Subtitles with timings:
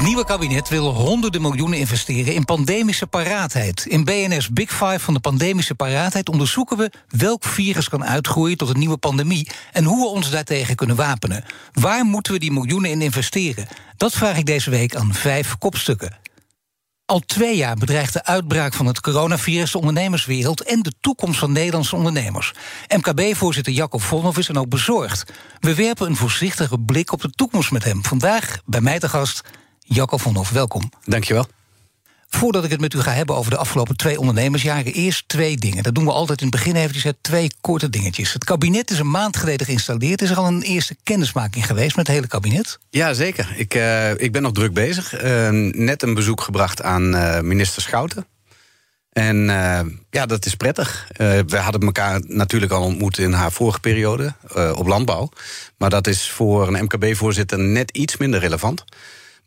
[0.00, 3.86] Het nieuwe kabinet wil honderden miljoenen investeren in pandemische paraatheid.
[3.86, 8.68] In BNS Big Five van de pandemische paraatheid onderzoeken we welk virus kan uitgroeien tot
[8.68, 11.44] een nieuwe pandemie en hoe we ons daartegen kunnen wapenen.
[11.72, 13.68] Waar moeten we die miljoenen in investeren?
[13.96, 16.18] Dat vraag ik deze week aan vijf kopstukken.
[17.04, 21.52] Al twee jaar bedreigt de uitbraak van het coronavirus de ondernemerswereld en de toekomst van
[21.52, 22.52] Nederlandse ondernemers.
[22.96, 25.32] MKB-voorzitter Jacob Vonhoff is dan ook bezorgd.
[25.58, 28.04] We werpen een voorzichtige blik op de toekomst met hem.
[28.04, 29.42] Vandaag bij mij te gast
[29.92, 30.50] Jacob Vonhoff.
[30.50, 30.90] Welkom.
[31.04, 31.46] Dankjewel.
[32.28, 35.82] Voordat ik het met u ga hebben over de afgelopen twee ondernemersjaren, eerst twee dingen.
[35.82, 38.32] Dat doen we altijd in het begin eventjes, twee korte dingetjes.
[38.32, 40.22] Het kabinet is een maand geleden geïnstalleerd.
[40.22, 42.78] Is er al een eerste kennismaking geweest met het hele kabinet?
[42.90, 43.54] Ja, zeker.
[43.56, 45.24] Ik, uh, ik ben nog druk bezig.
[45.24, 48.26] Uh, net een bezoek gebracht aan uh, minister Schouten.
[49.12, 49.46] En
[50.10, 51.08] ja, dat is prettig.
[51.46, 54.34] we hadden elkaar natuurlijk al ontmoet in haar vorige periode
[54.74, 55.28] op landbouw.
[55.76, 58.84] Maar dat is voor een MKB-voorzitter net iets minder relevant.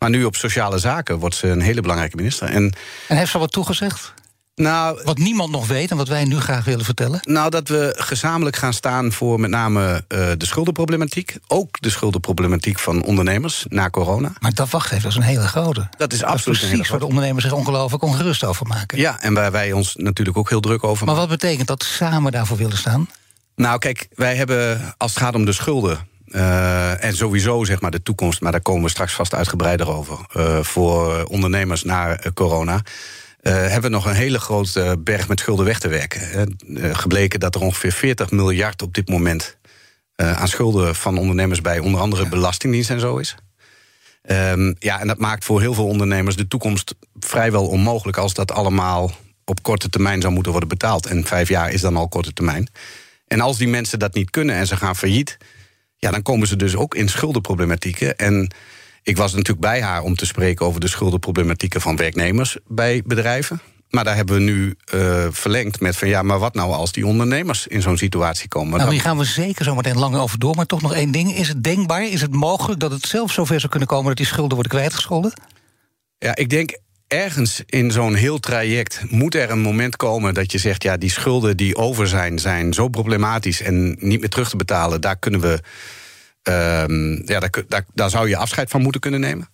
[0.04, 2.48] Maar nu op sociale zaken wordt ze een hele belangrijke minister.
[2.48, 2.74] En,
[3.08, 4.14] en heeft ze wat toegezegd?
[4.56, 7.20] Nou, wat niemand nog weet en wat wij nu graag willen vertellen?
[7.22, 11.38] Nou, dat we gezamenlijk gaan staan voor met name uh, de schuldenproblematiek.
[11.48, 14.32] Ook de schuldenproblematiek van ondernemers na corona.
[14.40, 15.88] Maar dat wacht even, dat is een hele grote.
[15.98, 18.98] Dat is absoluut is precies waar de ondernemers zich ongelooflijk ongerust over maken.
[18.98, 21.22] Ja, en waar wij ons natuurlijk ook heel druk over maken.
[21.22, 23.10] Maar wat betekent dat samen daarvoor willen staan?
[23.56, 27.92] Nou, kijk, wij hebben als het gaat om de schulden uh, en sowieso zeg maar
[27.92, 30.20] de toekomst, maar daar komen we straks vast uitgebreider over.
[30.38, 32.82] Uh, voor ondernemers na uh, corona.
[33.42, 36.58] hebben we nog een hele grote berg met schulden weg te werken.
[36.96, 39.58] gebleken dat er ongeveer 40 miljard op dit moment
[40.16, 43.36] aan schulden van ondernemers bij onder andere Belastingdienst en zo is.
[44.32, 48.52] Um, ja, en dat maakt voor heel veel ondernemers de toekomst vrijwel onmogelijk als dat
[48.52, 49.12] allemaal
[49.46, 51.06] op korte termijn zou moeten worden betaald.
[51.06, 52.68] En vijf jaar is dan al korte termijn.
[53.28, 55.38] En als die mensen dat niet kunnen en ze gaan failliet
[56.04, 58.18] ja, dan komen ze dus ook in schuldenproblematieken.
[58.18, 58.54] En
[59.04, 63.62] ik was natuurlijk bij haar om te spreken over de schuldenproblematieken van werknemers bij bedrijven.
[63.90, 67.08] Maar daar hebben we nu uh, verlengd met van ja, maar wat nou als die
[67.08, 68.80] ondernemers in zo'n situatie komen?
[68.80, 70.56] Nou, hier gaan we zeker zo meteen langer over door.
[70.56, 71.36] Maar toch nog één ding.
[71.36, 74.26] Is het denkbaar, is het mogelijk dat het zelf zover zou kunnen komen dat die
[74.26, 75.34] schulden worden kwijtgescholden?
[76.18, 76.78] Ja, ik denk
[77.14, 81.10] ergens in zo'n heel traject moet er een moment komen dat je zegt: ja, die
[81.10, 85.02] schulden die over zijn, zijn zo problematisch en niet meer terug te betalen.
[85.02, 85.60] Daar kunnen we.
[86.50, 89.50] Uh, ja, daar, daar, zou je afscheid van moeten kunnen nemen.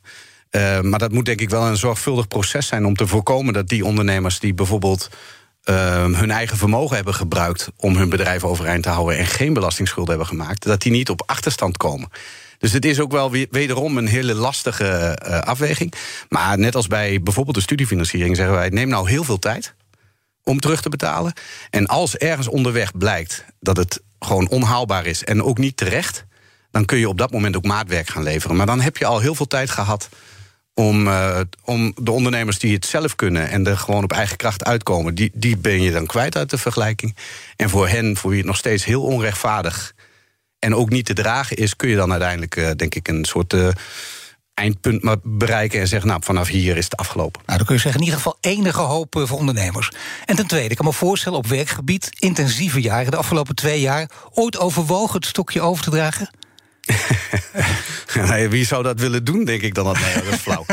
[0.52, 3.68] Uh, maar dat moet denk ik wel een zorgvuldig proces zijn om te voorkomen dat
[3.68, 5.10] die ondernemers die bijvoorbeeld
[5.66, 10.18] uh, hun eigen vermogen hebben gebruikt om hun bedrijf overeind te houden en geen belastingsschulden
[10.18, 12.10] hebben gemaakt, dat die niet op achterstand komen.
[12.60, 15.94] Dus het is ook wel wederom een hele lastige uh, afweging.
[16.30, 19.76] Maar net als bij bijvoorbeeld de studiefinanciering zeggen wij: neem nou heel veel tijd
[20.44, 21.34] om terug te betalen.
[21.70, 26.26] En als ergens onderweg blijkt dat het gewoon onhaalbaar is en ook niet terecht,
[26.72, 28.56] dan kun je op dat moment ook maatwerk gaan leveren.
[28.56, 30.10] Maar dan heb je al heel veel tijd gehad
[30.74, 34.66] om, uh, om de ondernemers die het zelf kunnen en er gewoon op eigen kracht
[34.66, 37.16] uitkomen, die, die ben je dan kwijt uit de vergelijking.
[37.56, 39.94] En voor hen, voor wie het nog steeds heel onrechtvaardig
[40.60, 43.54] en ook niet te dragen is, kun je dan uiteindelijk, uh, denk ik, een soort
[43.54, 43.68] uh,
[44.54, 47.42] eindpunt bereiken en zeggen, nou, vanaf hier is het afgelopen.
[47.46, 49.92] Nou, dan kun je zeggen, in ieder geval enige hoop voor ondernemers.
[50.26, 54.10] En ten tweede, ik kan me voorstellen, op werkgebied, intensieve jaren, de afgelopen twee jaar,
[54.34, 56.30] ooit overwogen het stokje over te dragen?
[58.30, 59.86] nee, wie zou dat willen doen, denk ik dan?
[59.86, 60.66] Dat, nee, dat is flauw.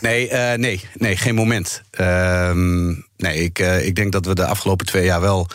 [0.00, 1.82] Nee, uh, nee, nee, geen moment.
[2.00, 2.50] Uh,
[3.16, 5.48] nee, ik, uh, ik denk dat we de afgelopen twee jaar wel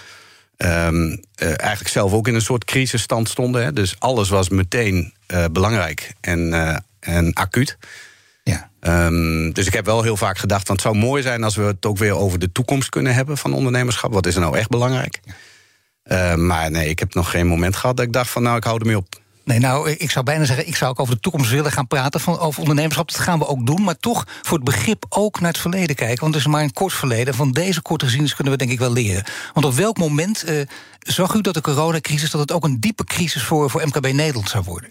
[0.66, 3.64] um, eigenlijk zelf ook in een soort crisisstand stonden.
[3.64, 3.74] Hè.
[3.74, 7.78] Dus alles was meteen uh, belangrijk en, uh, en acuut.
[8.44, 8.70] Ja.
[8.82, 11.64] Um, dus ik heb wel heel vaak gedacht, want het zou mooi zijn als we
[11.64, 14.14] het ook weer over de toekomst kunnen hebben van ondernemerschap.
[14.14, 15.20] Wat is er nou echt belangrijk?
[16.04, 16.36] Ja.
[16.36, 18.80] maar nee, ik heb nog geen moment gehad dat ik dacht van nou, ik hou
[18.80, 19.22] ermee op.
[19.50, 22.20] Nee, nou, ik zou bijna zeggen, ik zou ook over de toekomst willen gaan praten.
[22.20, 23.84] Van, over ondernemerschap, dat gaan we ook doen.
[23.84, 26.20] Maar toch voor het begrip ook naar het verleden kijken.
[26.20, 27.34] Want het is maar een kort verleden.
[27.34, 29.24] Van deze korte geschiedenis kunnen we denk ik wel leren.
[29.54, 30.62] Want op welk moment uh,
[31.00, 32.32] zag u dat de coronacrisis...
[32.32, 34.90] dat het ook een diepe crisis voor, voor MKB Nederland zou worden?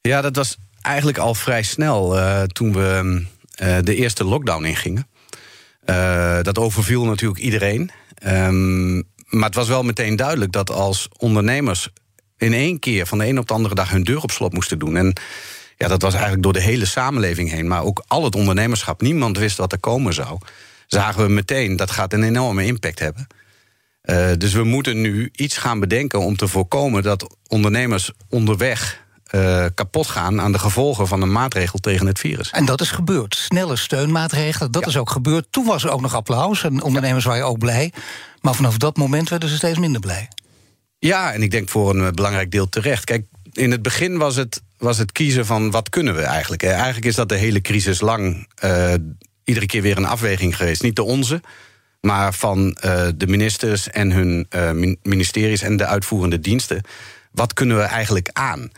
[0.00, 3.24] Ja, dat was eigenlijk al vrij snel uh, toen we
[3.62, 5.08] uh, de eerste lockdown ingingen.
[6.42, 7.90] dat overviel natuurlijk iedereen.
[8.26, 11.88] Um, maar het was wel meteen duidelijk dat als ondernemers
[12.44, 14.78] in één keer van de een op de andere dag hun deur op slot moesten
[14.78, 14.96] doen.
[14.96, 15.12] En
[15.76, 19.00] ja, dat was eigenlijk door de hele samenleving heen, maar ook al het ondernemerschap.
[19.00, 20.38] Niemand wist wat er komen zou.
[20.86, 23.26] Zagen we meteen dat gaat een enorme impact hebben.
[24.04, 29.02] Uh, dus we moeten nu iets gaan bedenken om te voorkomen dat ondernemers onderweg
[29.34, 32.50] uh, kapot gaan aan de gevolgen van een maatregel tegen het virus.
[32.50, 33.34] En dat is gebeurd.
[33.34, 35.46] Snelle steunmaatregelen, dat is ook gebeurd.
[35.50, 37.92] Toen was er ook nog applaus en ondernemers waren ook blij.
[38.40, 40.28] Maar vanaf dat moment werden ze steeds minder blij.
[41.06, 43.04] Ja, en ik denk voor een belangrijk deel terecht.
[43.04, 46.62] Kijk, in het begin was het, was het kiezen van wat kunnen we eigenlijk.
[46.62, 48.94] Eigenlijk is dat de hele crisis lang uh,
[49.44, 50.82] iedere keer weer een afweging geweest.
[50.82, 51.40] Niet de onze,
[52.00, 56.80] maar van uh, de ministers en hun uh, ministeries en de uitvoerende diensten.
[57.30, 58.70] Wat kunnen we eigenlijk aan?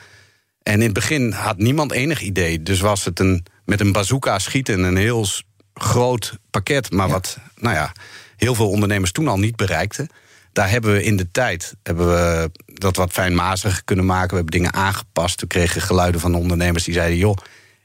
[0.62, 2.62] En in het begin had niemand enig idee.
[2.62, 5.26] Dus was het een, met een bazooka schieten, een heel
[5.74, 6.90] groot pakket.
[6.92, 7.92] Maar wat, nou ja,
[8.36, 10.08] heel veel ondernemers toen al niet bereikten.
[10.56, 14.28] Daar hebben we in de tijd hebben we dat wat fijnmaziger kunnen maken.
[14.28, 15.40] We hebben dingen aangepast.
[15.40, 17.36] We kregen geluiden van ondernemers die zeiden: joh,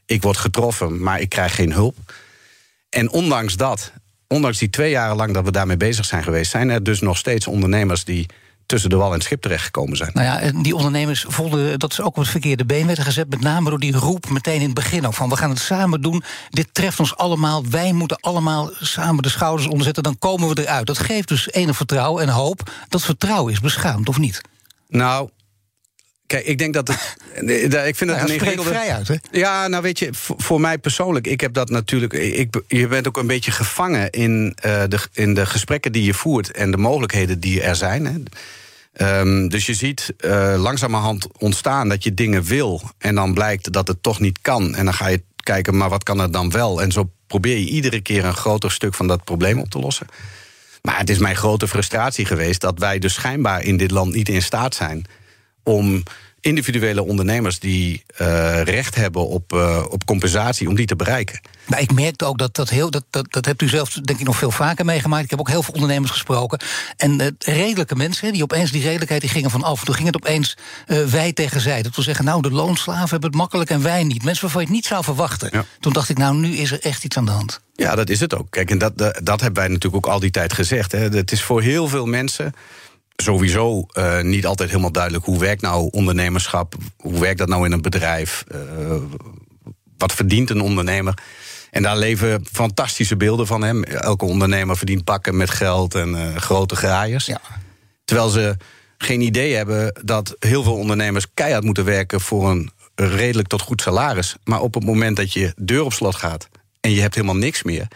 [0.06, 1.96] ik word getroffen, maar ik krijg geen hulp.
[2.88, 3.92] En ondanks dat,
[4.26, 7.16] ondanks die twee jaren lang dat we daarmee bezig zijn geweest, zijn er dus nog
[7.16, 8.26] steeds ondernemers die
[8.72, 10.10] tussen de wal en het schip terechtgekomen zijn.
[10.14, 13.30] Nou ja, die ondernemers voelden dat ze ook op het verkeerde been werden gezet.
[13.30, 15.28] Met name door die roep meteen in het begin ook van...
[15.28, 17.64] we gaan het samen doen, dit treft ons allemaal...
[17.70, 20.86] wij moeten allemaal samen de schouders onderzetten, dan komen we eruit.
[20.86, 22.70] Dat geeft dus enig vertrouwen en hoop.
[22.88, 24.40] Dat vertrouwen is beschaamd, of niet?
[24.88, 25.28] Nou,
[26.26, 27.16] Kijk, ik denk dat het.
[27.86, 28.70] ik vind het een ingewikkelde.
[28.70, 29.14] vrij uit, hè?
[29.30, 32.12] Ja, nou weet je, voor, mij persoonlijk, ik heb dat natuurlijk.
[32.12, 36.14] Ik, je bent ook een beetje gevangen in, uh, de, in de gesprekken die je
[36.14, 38.06] voert en de mogelijkheden die er zijn.
[38.06, 38.12] Hè.
[39.00, 42.82] Um, dus je ziet uh, langzamerhand ontstaan dat je dingen wil.
[42.98, 44.74] En dan blijkt dat het toch niet kan.
[44.74, 46.82] En dan ga je kijken, maar wat kan er dan wel?
[46.82, 50.06] En zo probeer je iedere keer een groter stuk van dat probleem op te lossen.
[50.82, 54.28] Maar het is mijn grote frustratie geweest dat wij dus schijnbaar in dit land niet
[54.28, 55.04] in staat zijn
[55.62, 56.02] om
[56.42, 61.40] individuele ondernemers die uh, recht hebben op, uh, op compensatie, om die te bereiken.
[61.66, 64.26] Maar ik merkte ook dat dat heel, dat, dat, dat hebt u zelf denk ik
[64.26, 65.24] nog veel vaker meegemaakt.
[65.24, 66.60] Ik heb ook heel veel ondernemers gesproken.
[66.96, 69.84] En uh, redelijke mensen, die opeens die redelijkheid die gingen van af.
[69.84, 70.56] Toen ging het opeens
[70.86, 71.82] wij tegen zij.
[71.82, 74.24] Dat wil zeggen, nou, de loonslaven hebben het makkelijk en wij niet.
[74.24, 75.48] Mensen waarvan je het niet zou verwachten.
[75.52, 75.64] Ja.
[75.80, 77.60] Toen dacht ik, nou, nu is er echt iets aan de hand.
[77.74, 78.46] Ja, dat is het ook.
[78.50, 80.92] Kijk, en dat, dat, dat hebben wij natuurlijk ook al die tijd gezegd.
[80.92, 80.98] Hè.
[80.98, 82.54] Het is voor heel veel mensen
[83.22, 87.72] sowieso uh, niet altijd helemaal duidelijk hoe werkt nou ondernemerschap, hoe werkt dat nou in
[87.72, 88.58] een bedrijf, uh,
[89.96, 91.14] wat verdient een ondernemer.
[91.70, 93.84] En daar leven fantastische beelden van hem.
[93.84, 97.26] Elke ondernemer verdient pakken met geld en uh, grote graaiers.
[97.26, 97.40] Ja.
[98.04, 98.56] Terwijl ze
[98.98, 103.82] geen idee hebben dat heel veel ondernemers keihard moeten werken voor een redelijk tot goed
[103.82, 104.36] salaris.
[104.44, 106.48] Maar op het moment dat je deur op slot gaat
[106.80, 107.88] en je hebt helemaal niks meer.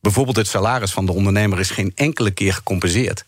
[0.00, 3.24] Bijvoorbeeld het salaris van de ondernemer is geen enkele keer gecompenseerd.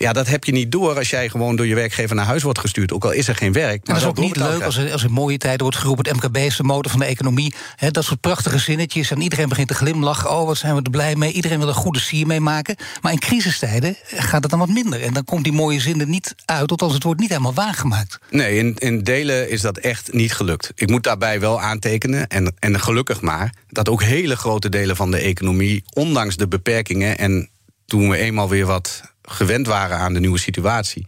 [0.00, 2.58] Ja, dat heb je niet door als jij gewoon door je werkgever naar huis wordt
[2.58, 2.92] gestuurd.
[2.92, 3.86] Ook al is er geen werk.
[3.86, 6.04] Maar dat is ook niet leuk als er, als er mooie tijden wordt geroepen.
[6.08, 7.54] Het MKB is de motor van de economie.
[7.90, 9.10] dat soort prachtige zinnetjes.
[9.10, 10.30] En iedereen begint te glimlachen.
[10.30, 11.32] Oh, wat zijn we er blij mee.
[11.32, 12.76] Iedereen wil een goede sier mee maken.
[13.00, 15.02] Maar in crisistijden gaat het dan wat minder.
[15.02, 16.70] En dan komt die mooie zin er niet uit.
[16.70, 18.18] Althans, het wordt niet helemaal waargemaakt.
[18.30, 20.72] Nee, in, in delen is dat echt niet gelukt.
[20.74, 23.54] Ik moet daarbij wel aantekenen, en, en gelukkig maar...
[23.68, 27.18] dat ook hele grote delen van de economie, ondanks de beperkingen...
[27.18, 27.48] en
[27.86, 31.06] toen we eenmaal weer wat gewend waren aan de nieuwe situatie,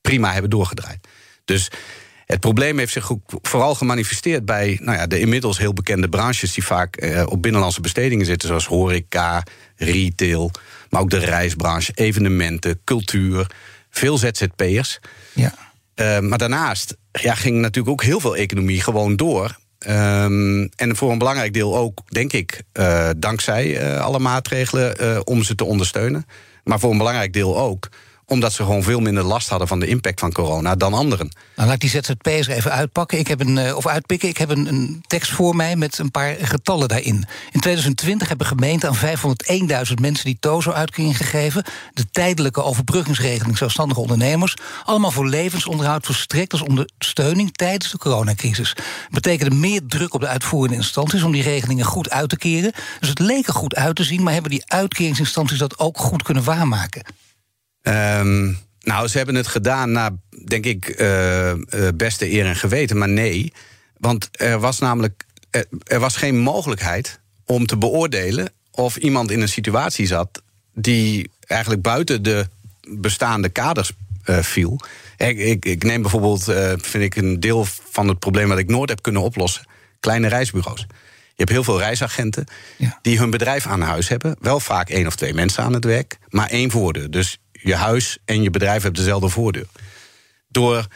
[0.00, 1.08] prima hebben doorgedraaid.
[1.44, 1.70] Dus
[2.30, 6.54] het probleem heeft zich ook vooral gemanifesteerd bij nou ja, de inmiddels heel bekende branches
[6.54, 9.42] die vaak eh, op binnenlandse bestedingen zitten, zoals horeca,
[9.76, 10.50] retail,
[10.90, 13.46] maar ook de reisbranche, evenementen, cultuur,
[13.90, 14.98] veel ZZP'ers.
[15.32, 15.54] Ja.
[15.94, 19.58] Uh, maar daarnaast ja, ging natuurlijk ook heel veel economie gewoon door.
[19.88, 25.42] Um, en voor een belangrijk deel ook, denk ik, uh, dankzij uh, alle maatregelen om
[25.42, 26.26] ze te ondersteunen.
[26.64, 27.88] Maar voor een belangrijk deel ook
[28.30, 31.28] omdat ze gewoon veel minder last hadden van de impact van corona dan anderen.
[31.56, 33.18] Nou, laat ik die ZZP'ers even uitpakken.
[33.18, 34.28] Ik heb een, eh, of uitpikken.
[34.28, 37.26] Ik heb een, een, tekst voor mij met een paar getallen daarin.
[37.50, 41.64] In 2020 hebben gemeenten aan 501.000 mensen die TOZO-uitkering gegeven.
[41.92, 44.56] De tijdelijke overbruggingsregeling zelfstandige ondernemers.
[44.84, 48.74] Allemaal voor levensonderhoud verstrekt als ondersteuning tijdens de coronacrisis.
[48.74, 52.72] Dat betekende meer druk op de uitvoerende instanties om die regelingen goed uit te keren.
[53.00, 56.22] Dus het leek er goed uit te zien, maar hebben die uitkeringsinstanties dat ook goed
[56.22, 57.02] kunnen waarmaken?
[57.82, 60.10] Um, nou, ze hebben het gedaan naar,
[60.44, 61.52] denk ik, uh,
[61.94, 63.52] beste eer en geweten, maar nee.
[63.98, 65.24] Want er was namelijk
[65.84, 70.42] er, was geen mogelijkheid om te beoordelen of iemand in een situatie zat
[70.74, 72.46] die eigenlijk buiten de
[72.88, 73.92] bestaande kaders
[74.24, 74.80] uh, viel.
[75.16, 78.68] Ik, ik, ik, neem bijvoorbeeld, uh, vind ik, een deel van het probleem wat ik
[78.68, 79.66] nooit heb kunnen oplossen:
[80.00, 80.80] kleine reisbureaus.
[81.10, 82.46] Je hebt heel veel reisagenten
[82.76, 82.98] ja.
[83.02, 84.36] die hun bedrijf aan huis hebben.
[84.40, 87.10] Wel vaak één of twee mensen aan het werk, maar één voordeur.
[87.10, 89.66] Dus je huis en je bedrijf hebben dezelfde voordeur.
[90.48, 90.86] Door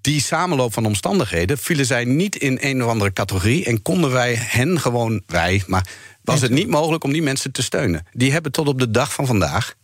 [0.00, 4.34] die samenloop van omstandigheden vielen zij niet in een of andere categorie en konden wij
[4.38, 5.86] hen gewoon, wij, maar
[6.22, 8.06] was het niet mogelijk om die mensen te steunen.
[8.12, 9.74] Die hebben tot op de dag van vandaag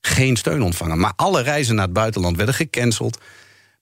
[0.00, 0.98] geen steun ontvangen.
[0.98, 3.18] Maar alle reizen naar het buitenland werden gecanceld.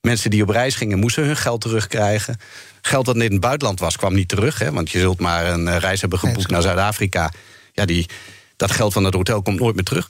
[0.00, 2.36] Mensen die op reis gingen moesten hun geld terugkrijgen.
[2.80, 4.58] Geld dat in het buitenland was, kwam niet terug.
[4.58, 7.32] Hè, want je zult maar een eh, reis hebben geboekt naar Zuid-Afrika.
[7.72, 8.08] Ja, die,
[8.56, 10.06] dat geld van het hotel komt nooit meer terug.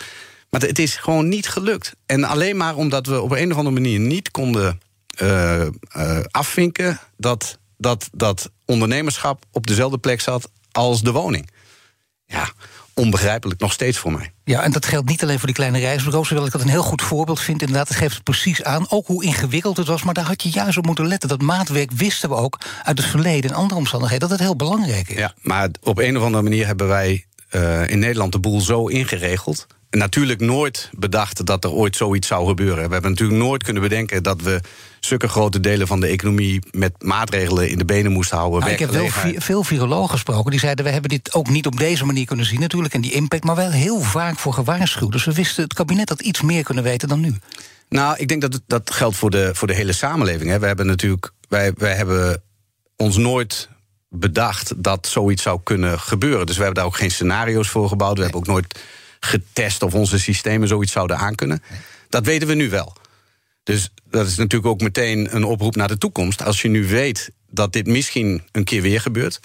[0.50, 1.96] Maar het is gewoon niet gelukt.
[2.06, 4.80] En alleen maar omdat we op een of andere manier niet konden
[5.22, 5.66] uh,
[5.96, 11.50] uh, afvinken dat, dat dat ondernemerschap op dezelfde plek zat als de woning.
[12.26, 12.50] Ja,
[12.94, 14.32] onbegrijpelijk nog steeds voor mij.
[14.44, 16.82] Ja, en dat geldt niet alleen voor die kleine reisbureaus, hoewel ik dat een heel
[16.82, 17.60] goed voorbeeld vind.
[17.60, 18.90] Inderdaad, het geeft het precies aan.
[18.90, 21.28] Ook hoe ingewikkeld het was, maar daar had je juist op moeten letten.
[21.28, 25.08] Dat maatwerk wisten we ook uit het verleden en andere omstandigheden dat het heel belangrijk
[25.08, 25.18] is.
[25.18, 28.86] Ja, maar op een of andere manier hebben wij uh, in Nederland de boel zo
[28.86, 32.86] ingeregeld natuurlijk nooit bedacht dat er ooit zoiets zou gebeuren.
[32.86, 34.60] We hebben natuurlijk nooit kunnen bedenken dat we
[35.00, 38.60] zulke grote delen van de economie met maatregelen in de benen moesten houden.
[38.60, 39.08] Nou, ik heb wel
[39.40, 42.60] veel virologen gesproken die zeiden: we hebben dit ook niet op deze manier kunnen zien,
[42.60, 45.12] natuurlijk, en die impact, maar wel heel vaak voor gewaarschuwd.
[45.12, 47.34] Dus we wisten het kabinet dat iets meer kunnen weten dan nu.
[47.88, 50.50] Nou, ik denk dat dat geldt voor de, voor de hele samenleving.
[50.50, 50.58] Hè.
[50.58, 52.42] We hebben natuurlijk, wij, wij hebben
[52.96, 53.68] ons nooit
[54.10, 56.46] bedacht dat zoiets zou kunnen gebeuren.
[56.46, 58.16] Dus we hebben daar ook geen scenario's voor gebouwd.
[58.16, 58.78] We hebben ook nooit
[59.20, 61.62] getest of onze systemen zoiets zouden aankunnen.
[62.08, 62.96] Dat weten we nu wel.
[63.62, 66.44] Dus dat is natuurlijk ook meteen een oproep naar de toekomst.
[66.44, 69.40] Als je nu weet dat dit misschien een keer weer gebeurt,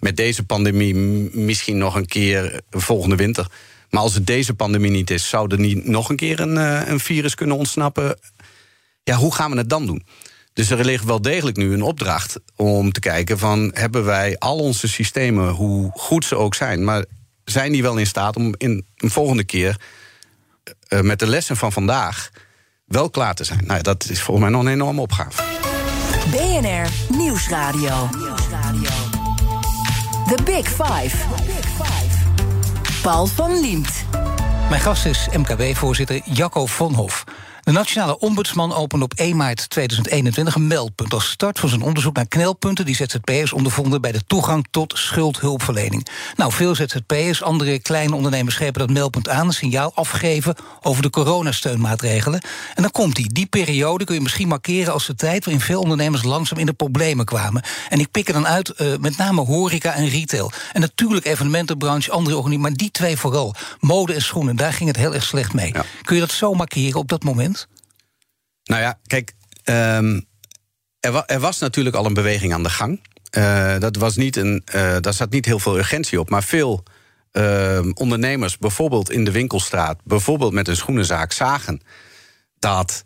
[0.00, 0.94] met deze pandemie
[1.32, 3.46] misschien nog een keer volgende winter.
[3.90, 6.88] Maar als het deze pandemie niet is, zou er niet nog een keer een, eh,
[6.88, 8.18] een virus kunnen ontsnappen?
[9.02, 10.06] Ja, hoe gaan we het dan doen?
[10.52, 14.58] Dus er ligt wel degelijk nu een opdracht om te kijken van hebben wij al
[14.58, 17.04] onze systemen, hoe goed ze ook zijn, maar
[17.44, 19.80] zijn die wel in staat om in een volgende keer
[20.88, 22.30] uh, met de lessen van vandaag
[22.84, 23.66] wel klaar te zijn?
[23.66, 25.42] Nou, dat is volgens mij nog een enorme opgave.
[26.30, 28.08] BNR Nieuwsradio.
[30.26, 31.16] The Big Five.
[33.02, 34.04] Paul van Liemt.
[34.68, 37.24] Mijn gast is MKB-voorzitter Jacco Vonhof.
[37.64, 42.14] De Nationale Ombudsman opende op 1 maart 2021 een meldpunt als start van zijn onderzoek
[42.14, 46.06] naar knelpunten die ZZP'ers ondervonden bij de toegang tot schuldhulpverlening.
[46.36, 51.10] Nou, veel ZZP'ers, andere kleine ondernemers grepen dat meldpunt aan, een signaal afgeven over de
[51.10, 52.40] coronasteunmaatregelen.
[52.74, 53.32] En dan komt die.
[53.32, 56.72] Die periode kun je misschien markeren als de tijd waarin veel ondernemers langzaam in de
[56.72, 57.62] problemen kwamen.
[57.88, 60.52] En ik pik er dan uit uh, met name horeca en retail.
[60.72, 63.54] En natuurlijk evenementenbranche, andere organisaties, maar die twee vooral.
[63.80, 65.72] Mode en schoenen, daar ging het heel erg slecht mee.
[65.72, 65.84] Ja.
[66.02, 67.51] Kun je dat zo markeren op dat moment?
[68.64, 70.26] Nou ja, kijk, um,
[71.00, 73.00] er, wa er, was natuurlijk al een beweging aan de gang.
[73.36, 76.82] Uh, dat was niet een, uh, daar zat niet heel veel urgentie op, maar veel
[77.32, 81.80] uh, ondernemers, bijvoorbeeld in de winkelstraat, bijvoorbeeld met een schoenenzaak, zagen
[82.58, 83.02] dat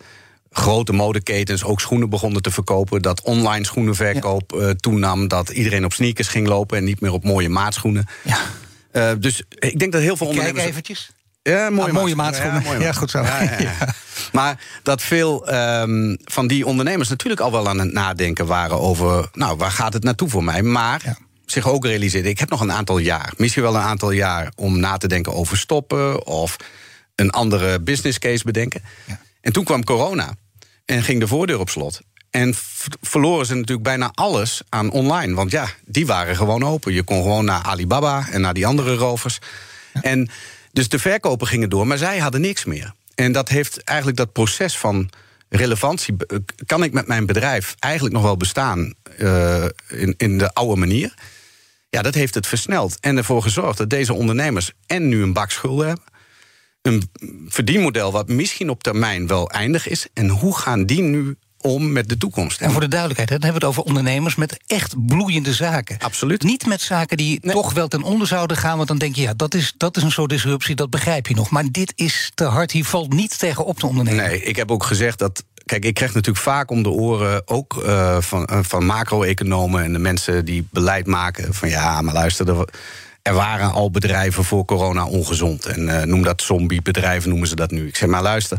[0.50, 3.02] grote modeketens ook schoenen begonnen te verkopen.
[3.02, 4.75] Dat online schoenenverkoop ja.
[4.75, 5.28] toenam.
[5.28, 8.06] Dat iedereen op sneakers ging lopen en niet meer op mooie maatschoenen.
[8.25, 8.38] Ja.
[8.92, 10.62] Uh, dus ik denk dat heel veel ondernemers.
[10.62, 11.10] Kijk eventjes.
[11.47, 12.73] Ja, mooie, ah, mooie maatschappij.
[12.73, 13.23] Ja, ja, goed zo.
[13.23, 13.95] Ja, ja,
[14.33, 19.29] maar dat veel um, van die ondernemers natuurlijk al wel aan het nadenken waren over...
[19.33, 20.62] nou, waar gaat het naartoe voor mij?
[20.62, 23.33] Maar zich ook realiseerden, ik heb nog een aantal jaar...
[23.37, 26.26] misschien wel een aantal jaar om na te denken over stoppen...
[26.26, 26.57] of
[27.15, 28.83] een andere business case bedenken.
[29.41, 30.35] En toen kwam corona
[30.85, 32.00] en ging de voordeur op slot.
[32.31, 32.55] En
[33.00, 35.35] verloren ze natuurlijk bijna alles aan online.
[35.35, 36.93] Want ja, die waren gewoon open.
[36.93, 39.38] Je kon gewoon naar Alibaba en naar die andere rovers.
[39.93, 40.31] En
[40.76, 42.92] dus de verkopen gingen door, maar zij hadden niks meer.
[43.14, 45.11] En dat heeft eigenlijk dat proces van
[45.49, 46.16] relevantie.
[46.66, 51.14] Kan ik met mijn bedrijf eigenlijk nog wel bestaan uh, in, in de oude manier?
[51.88, 55.50] Ja, dat heeft het versneld en ervoor gezorgd dat deze ondernemers en nu een bak
[55.50, 56.04] schulden hebben.
[56.83, 57.11] Een
[57.49, 60.06] verdienmodel wat misschien op termijn wel eindig is.
[60.14, 62.61] En hoe gaan die nu om met de toekomst.
[62.61, 65.96] En voor de duidelijkheid, dan hebben we het over ondernemers met echt bloeiende zaken.
[65.99, 66.42] Absoluut.
[66.42, 69.35] Niet met zaken die toch wel ten onder zouden gaan, want dan denk je, ja,
[69.35, 71.50] dat is, dat is een soort disruptie, dat begrijp je nog.
[71.50, 74.25] Maar dit is te hard, hier valt niet tegen op te ondernemen.
[74.25, 75.44] Nee, ik heb ook gezegd dat.
[75.64, 79.92] Kijk, ik krijg natuurlijk vaak om de oren, ook uh, van, uh, van macro-economen en
[79.92, 82.68] de mensen die beleid maken, van ja, maar luister, er,
[83.23, 85.66] er waren al bedrijven voor corona ongezond.
[85.66, 87.87] En uh, noem dat zombiebedrijven, noemen ze dat nu.
[87.87, 88.58] Ik zeg maar, luister.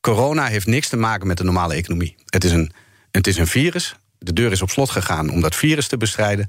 [0.00, 2.16] Corona heeft niks te maken met de normale economie.
[2.26, 2.72] Het is een,
[3.10, 3.96] het is een virus.
[4.18, 6.48] De deur is op slot gegaan om dat virus te bestrijden.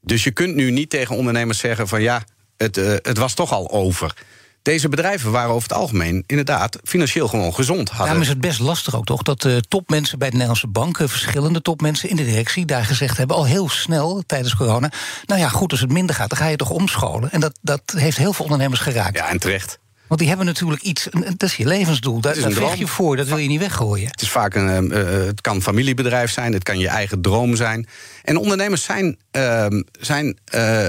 [0.00, 2.24] Dus je kunt nu niet tegen ondernemers zeggen van ja,
[2.56, 4.14] het, uh, het was toch al over.
[4.62, 7.88] Deze bedrijven waren over het algemeen inderdaad financieel gewoon gezond.
[7.88, 8.06] Hadden.
[8.06, 11.62] Daarom is het best lastig ook toch dat uh, topmensen bij de Nederlandse banken, verschillende
[11.62, 14.90] topmensen in de directie, daar gezegd hebben, al heel snel tijdens corona.
[15.26, 17.32] Nou ja, goed, als het minder gaat, dan ga je toch omscholen.
[17.32, 19.16] En dat, dat heeft heel veel ondernemers geraakt.
[19.16, 19.78] Ja, en terecht.
[20.08, 22.20] Want die hebben natuurlijk iets, dat is je levensdoel.
[22.20, 24.08] Daar, daar vecht je voor, dat wil je niet weggooien.
[24.10, 27.56] Het is vaak een, eh, eh, het kan familiebedrijf zijn, het kan je eigen droom
[27.56, 27.86] zijn.
[28.22, 30.86] En ondernemers zijn, ehm, zijn eh,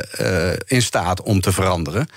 [0.66, 2.08] in staat om te veranderen.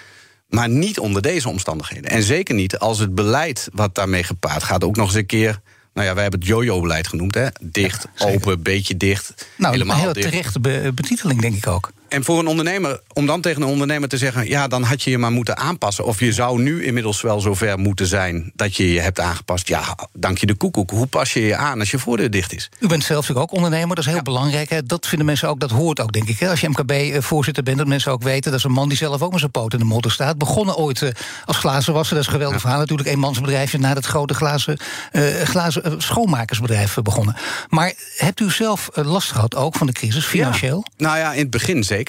[0.49, 2.11] Maar niet onder deze omstandigheden.
[2.11, 5.61] En zeker niet als het beleid wat daarmee gepaard gaat ook nog eens een keer.
[5.95, 7.35] Nou ja, wij hebben het jojo-beleid genoemd.
[7.35, 7.47] Hè?
[7.61, 9.47] Dicht, open, beetje dicht.
[9.57, 11.91] Nou, helemaal een hele terechte be- betiteling, denk ik ook.
[12.11, 15.11] En voor een ondernemer, om dan tegen een ondernemer te zeggen: ja, dan had je
[15.11, 16.05] je maar moeten aanpassen.
[16.05, 19.69] Of je zou nu inmiddels wel zover moeten zijn dat je je hebt aangepast.
[19.69, 20.91] Ja, dank je de koekoek.
[20.91, 22.71] Hoe pas je je aan als je voordeur dicht is?
[22.79, 24.71] U bent zelf natuurlijk ook ondernemer, dat is heel belangrijk.
[24.71, 24.83] Hè.
[24.83, 26.39] Dat vinden mensen ook, dat hoort ook, denk ik.
[26.39, 26.51] Hè.
[26.51, 28.51] Als je MKB-voorzitter bent, dat mensen ook weten...
[28.51, 30.39] dat is een man die zelf ook met zijn poot in de modder staat.
[30.39, 31.11] Begonnen ooit eh,
[31.45, 32.79] als glazenwasser, dat is een geweldig verhaal.
[32.79, 34.79] Natuurlijk een mansbedrijfje na het grote glazen,
[35.13, 37.37] eh, glazen eh, schoonmakersbedrijf eh, begonnen.
[37.69, 40.85] Maar hebt u zelf eh, last gehad ook van de crisis, financieel?
[40.97, 41.05] Ja.
[41.05, 42.00] Nou ja, in het begin zeker.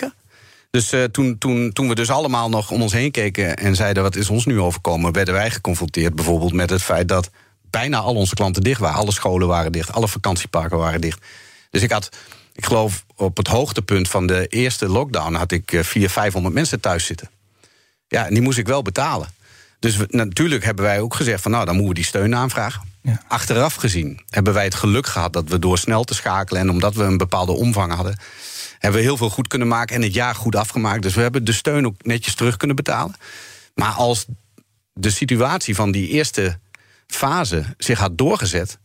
[0.71, 4.03] Dus eh, toen, toen, toen we dus allemaal nog om ons heen keken en zeiden:
[4.03, 5.11] wat is ons nu overkomen?
[5.13, 7.29] werden wij geconfronteerd bijvoorbeeld met het feit dat
[7.69, 8.97] bijna al onze klanten dicht waren.
[8.99, 11.25] Alle scholen waren dicht, alle vakantieparken waren dicht.
[11.69, 12.09] Dus ik had,
[12.53, 16.79] ik geloof, op het hoogtepunt van de eerste lockdown had ik eh, 400, 500 mensen
[16.79, 17.29] thuis zitten.
[18.07, 19.27] Ja, en die moest ik wel betalen.
[19.79, 22.81] Dus we- natuurlijk hebben wij ook gezegd: van nou, dan moeten we die steun aanvragen.
[23.01, 23.21] Ja.
[23.27, 26.95] Achteraf gezien hebben wij het geluk gehad dat we door snel te schakelen en omdat
[26.95, 28.17] we een bepaalde omvang hadden,
[28.81, 31.01] hebben we heel veel goed kunnen maken en het jaar goed afgemaakt.
[31.01, 33.15] Dus we hebben de steun ook netjes terug kunnen betalen.
[33.75, 34.25] Maar als
[34.93, 36.59] de situatie van die eerste
[37.07, 38.79] fase zich had doorgezet,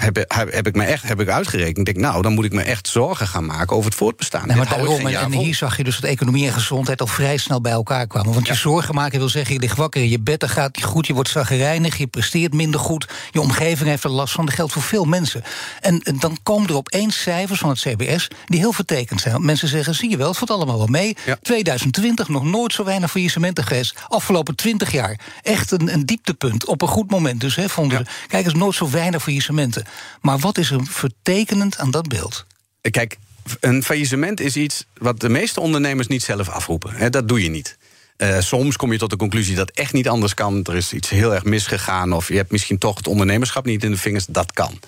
[0.00, 1.78] heb, heb, heb ik me echt heb ik uitgerekend.
[1.78, 4.46] Ik denk, nou, dan moet ik me echt zorgen gaan maken over het voortbestaan.
[4.46, 7.36] Nee, maar daarom, en, en hier zag je dus dat economie en gezondheid al vrij
[7.36, 8.32] snel bij elkaar kwamen.
[8.34, 10.84] Want je zorgen maken wil zeggen, je ligt wakker in je bed, dat gaat niet
[10.84, 14.44] goed, je wordt zagrijnig, je presteert minder goed, je omgeving heeft er last van.
[14.44, 15.42] Dat geldt voor veel mensen.
[15.80, 19.32] En, en dan komen er opeens cijfers van het CBS die heel vertekend zijn.
[19.34, 21.16] Want mensen zeggen, zie je wel, het valt allemaal wel mee.
[21.26, 21.38] Ja.
[21.42, 23.94] 2020 nog nooit zo weinig faillissementen geweest.
[24.08, 25.18] Afgelopen 20 jaar.
[25.42, 26.66] Echt een, een dieptepunt.
[26.66, 28.04] Op een goed moment dus, hè, vonden Ja.
[28.04, 28.26] ze.
[28.28, 29.84] Kijk eens, nooit zo weinig faillissementen.
[30.20, 32.46] Maar wat is er vertekenend aan dat beeld?
[32.90, 33.18] Kijk,
[33.60, 37.10] een faillissement is iets wat de meeste ondernemers niet zelf afroepen.
[37.10, 37.78] Dat doe je niet.
[38.16, 40.64] Eh, soms kom je tot de conclusie dat echt niet anders kan.
[40.64, 42.12] Er is iets heel erg misgegaan.
[42.12, 44.26] Of je hebt misschien toch het ondernemerschap niet in de vingers.
[44.26, 44.80] Dat kan.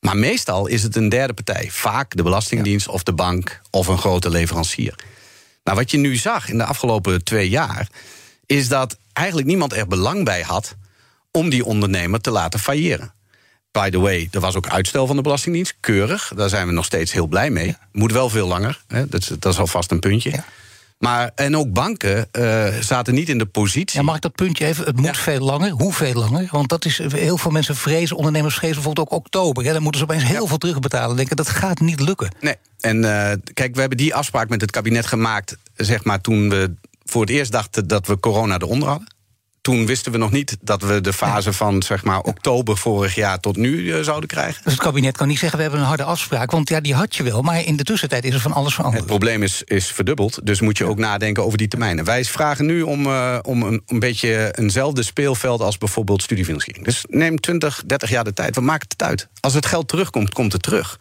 [0.00, 1.68] Maar meestal is het een derde partij.
[1.70, 4.94] Vaak de Belastingdienst of de bank of een grote leverancier.
[5.64, 7.88] Nou, wat je nu zag in de afgelopen twee jaar.
[8.46, 10.76] is dat eigenlijk niemand er belang bij had.
[11.30, 13.12] om die ondernemer te laten failleren.
[13.82, 15.74] By the way, er was ook uitstel van de Belastingdienst.
[15.80, 17.76] Keurig, daar zijn we nog steeds heel blij mee.
[17.92, 19.06] Moet wel veel langer, hè?
[19.08, 20.30] Dat, is, dat is alvast een puntje.
[20.30, 20.44] Ja.
[20.98, 23.98] Maar, en ook banken eh, zaten niet in de positie.
[23.98, 24.84] Ja, mag ik dat puntje even?
[24.84, 25.14] Het moet Ja.
[25.14, 25.70] veel langer.
[25.70, 26.48] Hoe veel langer?
[26.50, 29.64] Want dat is heel veel mensen vrezen, ondernemers vrezen bijvoorbeeld ook oktober.
[29.64, 31.16] Hè, dan moeten ze opeens heel veel terugbetalen.
[31.16, 32.30] Denken dat gaat niet lukken.
[32.40, 32.56] Nee.
[32.80, 36.74] En eh, kijk, we hebben die afspraak met het kabinet gemaakt, zeg maar, toen we
[37.04, 39.13] voor het eerst dachten dat we corona eronder hadden.
[39.64, 43.40] Toen wisten we nog niet dat we de fase van zeg maar oktober vorig jaar
[43.40, 44.62] tot nu eh, zouden krijgen.
[44.64, 46.50] Dus het kabinet kan niet zeggen, we hebben een harde afspraak.
[46.50, 47.42] Want ja, die had je wel.
[47.42, 49.06] Maar in de tussentijd is er van alles Het veranderd.
[49.06, 52.04] probleem is, is verdubbeld, dus moet je ook nadenken over die termijnen.
[52.04, 56.84] Wij vragen nu om, eh, om een, een beetje eenzelfde speelveld als bijvoorbeeld studiefinanciering.
[56.84, 59.28] Dus neem 20, 30 jaar de tijd, wat maakt het uit?
[59.40, 61.00] Als het geld terugkomt, komt het terug.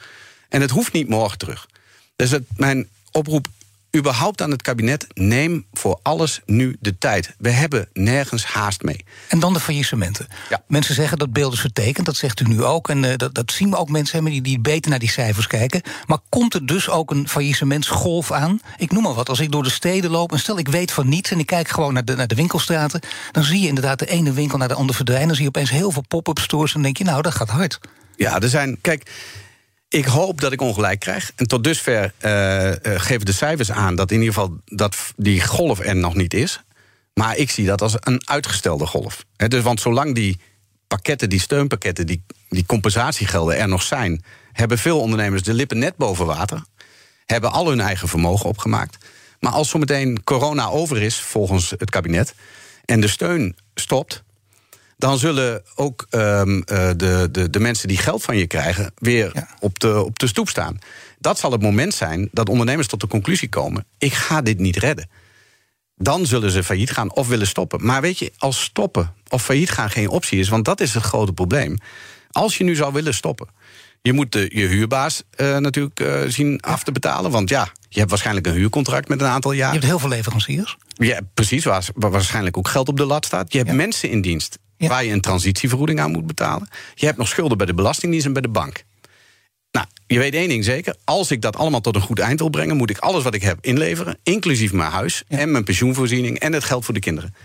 [0.49, 1.65] En het hoeft niet morgen terug.
[2.15, 3.47] Dus het, mijn oproep
[3.97, 7.35] überhaupt aan het kabinet, neem voor alles nu de tijd.
[7.37, 9.05] We hebben nergens haast mee.
[9.27, 10.27] En dan de faillissementen.
[10.49, 10.63] Ja.
[10.67, 12.89] Mensen zeggen dat beeld is vertekend, dat zegt u nu ook.
[12.89, 15.47] En eh, dat, dat zien we ook mensen hebben die, die beter naar die cijfers
[15.47, 15.81] kijken.
[16.05, 18.59] Maar komt er dus ook een faillissementsgolf aan?
[18.77, 21.09] Ik noem maar wat, als ik door de steden loop en stel ik weet van
[21.09, 21.31] niets...
[21.31, 23.01] en ik kijk gewoon naar de, naar de winkelstraten...
[23.31, 25.27] dan zie je inderdaad de ene winkel naar de andere verdwijnen.
[25.27, 27.49] Dan zie je opeens heel veel pop-up stores en dan denk je, nou, dat gaat
[27.49, 27.79] hard.
[28.15, 28.77] Ja, er zijn.
[28.81, 29.11] Kijk,
[29.93, 31.31] ik hoop dat ik ongelijk krijg.
[31.35, 35.79] En tot dusver eh, geven de cijfers aan dat in ieder geval dat die golf
[35.79, 36.61] er nog niet is.
[37.13, 39.25] Maar ik zie dat als een uitgestelde golf.
[39.35, 40.39] Dus, want zolang die
[40.87, 45.95] pakketten, die steunpakketten, die, die compensatiegelden er nog zijn, hebben veel ondernemers de lippen net
[45.95, 46.63] boven water.
[47.25, 49.05] Hebben al hun eigen vermogen opgemaakt.
[49.39, 52.35] Maar als zometeen corona over is, volgens het kabinet,
[52.85, 54.23] en de steun stopt,
[55.03, 59.29] dan zullen ook ehm, eh, de, de, de mensen die geld van je krijgen weer
[59.33, 59.47] Ja.
[59.59, 60.77] op, de, op de stoep staan.
[61.19, 64.77] Dat zal het moment zijn dat ondernemers tot de conclusie komen: ik ga dit niet
[64.77, 65.09] redden.
[65.95, 67.85] Dan zullen ze failliet gaan of willen stoppen.
[67.85, 71.03] Maar weet je, als stoppen of failliet gaan geen optie is, want dat is het
[71.03, 71.77] grote probleem.
[72.31, 73.47] Als je nu zou willen stoppen,
[74.01, 77.31] je moet de, je huurbaas eh, natuurlijk eh, zien af te betalen.
[77.31, 79.71] Want ja, je hebt waarschijnlijk een huurcontract met een aantal Je jaar.
[79.71, 80.77] hebt heel veel leveranciers.
[80.87, 83.51] Ja, precies, waar, waar waarschijnlijk ook geld op de lat staat.
[83.51, 83.75] Je hebt Ja.
[83.75, 84.87] mensen in dienst Ja.
[84.87, 86.69] waar je een transitievergoeding aan moet betalen.
[86.95, 88.83] Je hebt nog schulden bij de Belastingdienst en bij de bank.
[89.71, 90.95] Nou, je weet één ding zeker.
[91.03, 92.77] Als ik dat allemaal tot een goed eind wil brengen...
[92.77, 95.23] moet ik alles wat ik heb inleveren, inclusief mijn huis...
[95.27, 97.35] en mijn pensioenvoorziening en het geld voor de kinderen.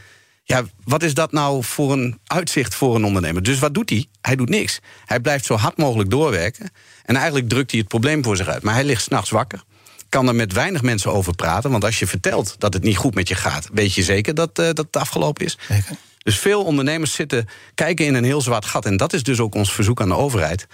[0.45, 3.43] Ja, wat is dat nou voor een uitzicht voor een ondernemer?
[3.43, 4.07] Dus wat doet hij?
[4.21, 4.81] Hij doet niks.
[5.05, 6.71] Hij blijft zo hard mogelijk doorwerken.
[7.05, 8.62] En eigenlijk drukt hij het probleem voor zich uit.
[8.62, 9.62] Maar hij ligt s'nachts wakker.
[10.09, 11.71] Kan er met weinig mensen over praten.
[11.71, 14.59] Want als je vertelt dat het niet goed met je gaat, weet je zeker dat,
[14.59, 15.59] uh, dat het afgelopen is.
[15.69, 15.97] Zeker.
[16.29, 18.85] Dus veel ondernemers zitten, kijken in een heel zwart gat.
[18.85, 20.67] En dat is dus ook ons verzoek aan de overheid.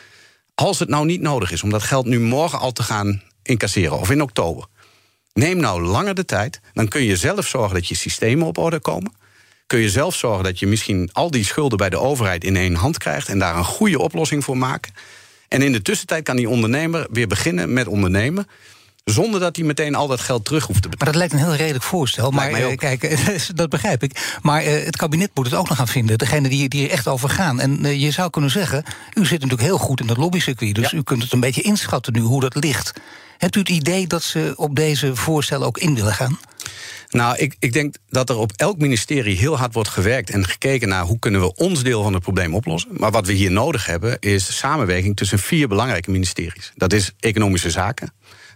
[0.55, 3.99] Als het nou niet nodig is om dat geld nu morgen al te gaan incasseren,
[3.99, 4.67] of in oktober.
[5.33, 6.61] Neem nou langer de tijd.
[6.73, 9.13] Dan kun je zelf zorgen dat je systemen op orde komen.
[9.67, 12.75] Kun je zelf zorgen dat je misschien al die schulden bij de overheid in één
[12.75, 14.93] hand krijgt en daar een goede oplossing voor maken.
[15.49, 18.47] En in de tussentijd kan die ondernemer weer beginnen met ondernemen.
[19.05, 21.15] Zonder dat hij meteen al dat geld terug hoeft te betalen.
[21.15, 22.31] Maar dat lijkt een heel redelijk voorstel.
[22.31, 23.19] Maar uh, kijk,
[23.55, 24.39] dat begrijp ik.
[24.43, 26.19] Maar uh, het kabinet moet het ook nog gaan vinden.
[26.19, 27.61] Degene die, die er echt over gaan.
[27.61, 30.75] En uh, je zou kunnen zeggen, u zit natuurlijk heel goed in het lobbycircuit.
[30.75, 30.99] Dus ja.
[30.99, 32.93] u kunt het een beetje inschatten nu hoe dat ligt.
[33.39, 36.39] Hebt u het idee dat ze op deze voorstellen ook in willen gaan?
[37.09, 40.89] Nou, ik, ik denk dat er op elk ministerie heel hard wordt gewerkt en gekeken
[40.89, 42.91] naar hoe kunnen we ons deel van het probleem oplossen.
[42.93, 46.73] Maar wat we hier nodig hebben is samenwerking tussen vier belangrijke ministeries.
[46.75, 48.13] Dat is economische zaken.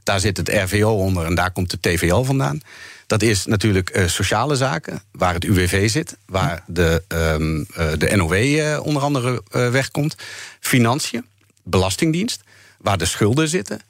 [0.09, 2.61] Daar zit het RVO onder en daar komt de TVL vandaan.
[3.07, 7.66] Dat is natuurlijk uh, sociale zaken, waar het UWV zit, waar de, um,
[7.99, 10.16] de NOW uh, onder andere wegkomt.
[10.61, 11.27] Financiën,
[11.64, 12.40] Belastingdienst,
[12.79, 13.81] waar de schulden zitten.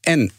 [0.00, 0.32] En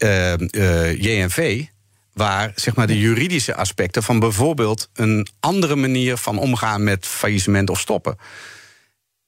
[0.98, 1.65] JNV,
[2.13, 7.69] waar zeg maar, de juridische aspecten van bijvoorbeeld een andere manier van omgaan met faillissement
[7.69, 8.17] of stoppen.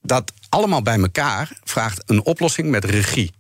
[0.02, 3.32] Dat allemaal bij elkaar vraagt een oplossing met regie.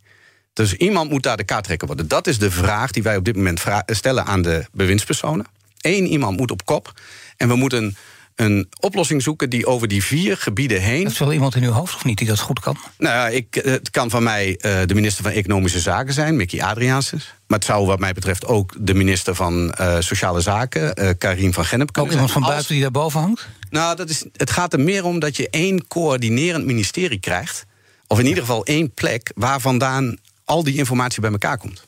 [0.55, 2.07] Dus iemand moet daar de kaarttrekker worden.
[2.07, 5.45] Dat is de vraag die wij op dit moment stellen aan de bewindspersonen.
[5.81, 6.93] Eén iemand moet op kop.
[7.37, 7.97] En we moeten
[8.35, 11.03] een oplossing zoeken die over die vier gebieden heen.
[11.03, 12.77] Dat is wel iemand in uw hoofd of niet die dat goed kan?
[12.97, 17.21] Nou, ik, het kan van mij uh, de minister van Economische Zaken zijn, Mickey Adriaansen.
[17.47, 21.53] Maar het zou, wat mij betreft, ook de minister van uh, Sociale Zaken, uh, Karim
[21.53, 23.47] van Gennep, kunnen Ook iemand van buiten die daarboven hangt?
[23.69, 27.65] Nou, dat is, het gaat er meer om dat je één coördinerend ministerie krijgt.
[28.07, 31.87] Of in ieder geval één plek waar vandaan al die informatie bij elkaar komt.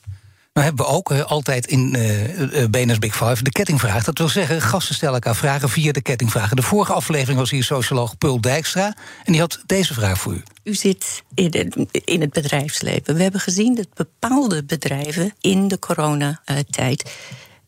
[0.52, 4.04] Nou hebben we ook uh, altijd in uh, BNS Big Five de kettingvraag.
[4.04, 6.56] Dat wil zeggen, gasten stellen elkaar vragen via de kettingvragen.
[6.56, 8.96] De vorige aflevering was hier socioloog Pul Dijkstra.
[9.24, 10.42] En die had deze vraag voor u.
[10.64, 13.14] U zit in, in het bedrijfsleven.
[13.14, 17.12] We hebben gezien dat bepaalde bedrijven in de coronatijd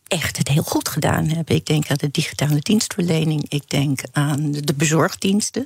[0.07, 1.55] echt het heel goed gedaan hebben.
[1.55, 5.65] Ik denk aan de digitale dienstverlening, ik denk aan de bezorgdiensten.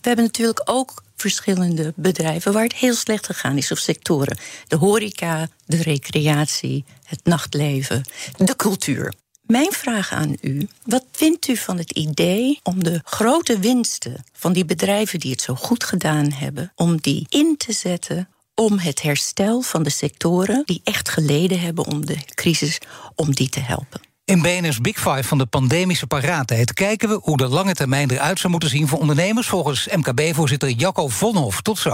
[0.00, 4.38] We hebben natuurlijk ook verschillende bedrijven waar het heel slecht gegaan is, of sectoren.
[4.68, 8.02] De horeca, de recreatie, het nachtleven,
[8.36, 9.12] de cultuur.
[9.42, 14.52] Mijn vraag aan u: wat vindt u van het idee om de grote winsten van
[14.52, 19.02] die bedrijven die het zo goed gedaan hebben, om die in te zetten om het
[19.02, 22.78] herstel van de sectoren die echt geleden hebben om de crisis,
[23.14, 24.09] om die te helpen?
[24.30, 28.38] In BNS Big Five van de pandemische paraatheid kijken we hoe de lange termijn eruit
[28.38, 31.60] zou moeten zien voor ondernemers, volgens MKB-voorzitter Jacco Vonhoff.
[31.60, 31.92] Tot zo.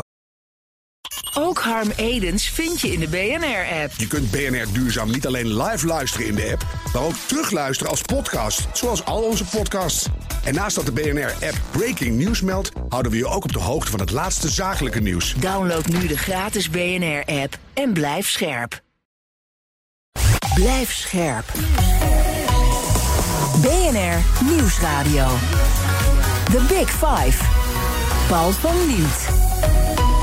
[1.34, 3.92] Ook Harm Edens vind je in de BNR-app.
[3.96, 8.02] Je kunt BNR Duurzaam niet alleen live luisteren in de app, maar ook terugluisteren als
[8.02, 10.06] podcast, zoals al onze podcasts.
[10.44, 13.90] En naast dat de BNR-app Breaking News meldt, houden we je ook op de hoogte
[13.90, 15.34] van het laatste zakelijke nieuws.
[15.34, 18.84] Download nu de gratis BNR-app en blijf scherp.
[20.54, 21.52] Blijf scherp.
[23.66, 25.26] BNR Nieuwsradio.
[26.44, 27.44] The Big Five.
[28.28, 29.28] Paul van Liemt.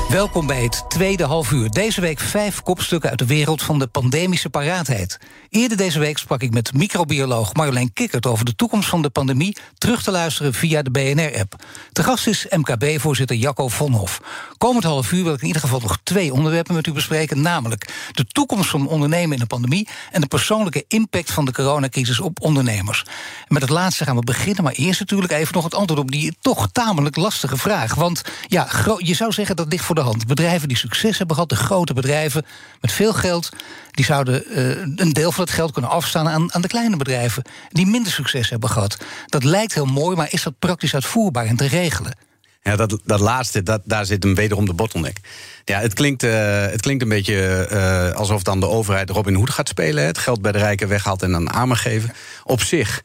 [0.08, 1.70] Welkom bij het tweede halfuur.
[1.70, 5.18] Deze week vijf kopstukken uit de wereld van de pandemische paraatheid.
[5.54, 9.56] Eerder deze week sprak ik met microbioloog Marjolein Kikkert over de toekomst van de pandemie.
[9.78, 11.64] Terug te luisteren via de BNR-app.
[11.92, 14.20] De gast is MKB-voorzitter Jacco Vonhoff.
[14.58, 17.40] Komend half uur wil ik in ieder geval nog twee onderwerpen met u bespreken.
[17.40, 19.88] Namelijk de toekomst van ondernemen in de pandemie.
[20.10, 23.04] en de persoonlijke impact van de coronacrisis op ondernemers.
[23.48, 24.64] Met het laatste gaan we beginnen.
[24.64, 27.94] Maar eerst natuurlijk even nog het antwoord op die toch tamelijk lastige vraag.
[27.94, 30.26] Want ja, je zou zeggen dat ligt voor de hand.
[30.26, 32.46] Bedrijven die succes hebben gehad, de grote bedrijven
[32.80, 33.48] met veel geld,
[33.90, 37.42] die zouden uh, een deel van het geld kunnen afstaan aan, aan de kleine bedrijven
[37.68, 38.96] die minder succes hebben gehad.
[39.26, 42.16] Dat lijkt heel mooi, maar is dat praktisch uitvoerbaar en te regelen?
[42.62, 45.16] Ja, dat, dat laatste, dat, daar zit hem wederom de bottleneck.
[45.64, 49.50] Ja, het klinkt, uh, het klinkt een beetje uh, alsof dan de overheid Robin Hood
[49.50, 50.04] gaat spelen.
[50.04, 52.12] Het geld bij de rijken weghaalt en aan armen geven.
[52.44, 53.02] Op zich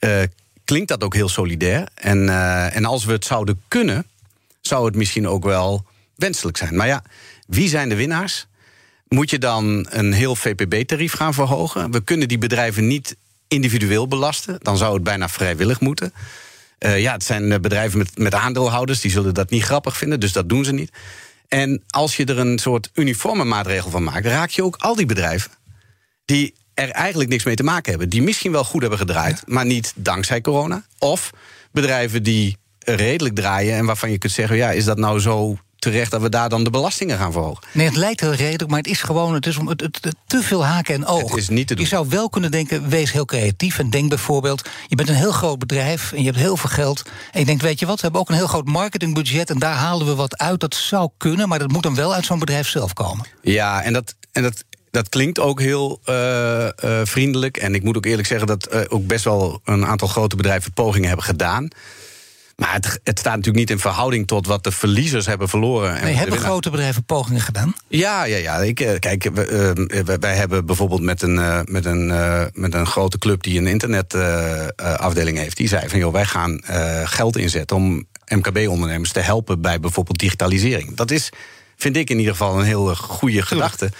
[0.00, 0.22] uh,
[0.64, 1.88] klinkt dat ook heel solidair.
[1.94, 2.28] En,
[2.72, 4.06] en als we het zouden kunnen,
[4.60, 5.84] zou het misschien ook wel
[6.16, 6.76] wenselijk zijn.
[6.76, 7.02] Maar ja,
[7.46, 8.46] wie zijn de winnaars?
[9.12, 11.90] Moet je dan een heel VPB-tarief gaan verhogen?
[11.90, 13.16] We kunnen die bedrijven niet
[13.48, 14.58] individueel belasten.
[14.62, 16.12] Dan zou het bijna vrijwillig moeten.
[16.78, 20.32] Uh, ja, het zijn bedrijven met, met aandeelhouders, die zullen dat niet grappig vinden, dus
[20.32, 20.90] dat doen ze niet.
[21.48, 25.06] En als je er een soort uniforme maatregel van maakt, raak je ook al die
[25.06, 25.50] bedrijven
[26.24, 28.08] die er eigenlijk niks mee te maken hebben.
[28.08, 30.84] Die misschien wel goed hebben gedraaid, maar niet dankzij corona.
[30.98, 31.30] Of
[31.72, 36.10] bedrijven die redelijk draaien en waarvan je kunt zeggen: ja, is dat nou zo terecht
[36.10, 37.62] dat we daar dan de belastingen gaan verhogen?
[37.72, 40.16] Nee, het lijkt heel redelijk, maar het is gewoon het is om het, het, het-
[40.26, 41.26] te veel haken en ogen.
[41.28, 41.82] Het is niet te doen.
[41.84, 44.68] Je zou wel kunnen denken, wees heel creatief en denk bijvoorbeeld...
[44.86, 47.02] je bent een heel groot bedrijf en je hebt heel veel geld...
[47.32, 49.50] en je denkt, weet je wat, we hebben ook een heel groot marketingbudget...
[49.50, 51.48] en daar halen we wat uit, dat zou kunnen...
[51.48, 53.26] maar dat moet dan wel uit zo'n bedrijf zelf komen.
[53.42, 56.72] Ja, en dat, en dat, dat klinkt ook heel eh, eh,
[57.06, 57.56] vriendelijk.
[57.56, 60.72] En ik moet ook eerlijk zeggen dat eh, ook best wel een aantal grote bedrijven
[60.72, 61.68] pogingen hebben gedaan.
[62.56, 65.96] Maar het, het staat natuurlijk niet in verhouding tot wat de verliezers hebben verloren.
[65.96, 67.74] en Nee, hebben grote bedrijven pogingen gedaan?
[67.88, 68.56] Ja, ja, ja.
[68.58, 69.44] Ik, eh, kijk, we,
[69.86, 72.06] eh, wij- wij hebben bijvoorbeeld met een, eh, met, een,
[72.54, 75.56] met een grote club die een internetafdeling heeft.
[75.56, 76.60] Die zei van joh, wij gaan
[77.04, 80.94] geld inzetten om MKB-ondernemers te helpen bij bijvoorbeeld digitalisering.
[80.96, 81.30] Dat is,
[81.76, 83.90] vind ik in ieder geval, een heel goede gedachte.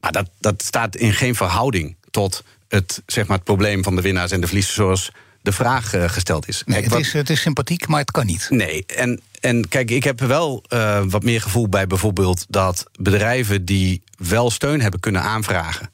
[0.00, 4.02] Maar dat, dat staat in geen verhouding tot het, zeg maar, het probleem van de
[4.02, 5.10] winnaars en de verliezers zoals
[5.42, 6.62] de vraag eh, gesteld is.
[6.64, 8.46] Nee, Kijk, het, wat- is, het is sympathiek, maar het kan niet.
[8.50, 13.64] Nee, en, en kijk, ik heb wel eh, wat meer gevoel bij bijvoorbeeld dat bedrijven
[13.64, 15.90] die wel steun hebben kunnen aanvragen,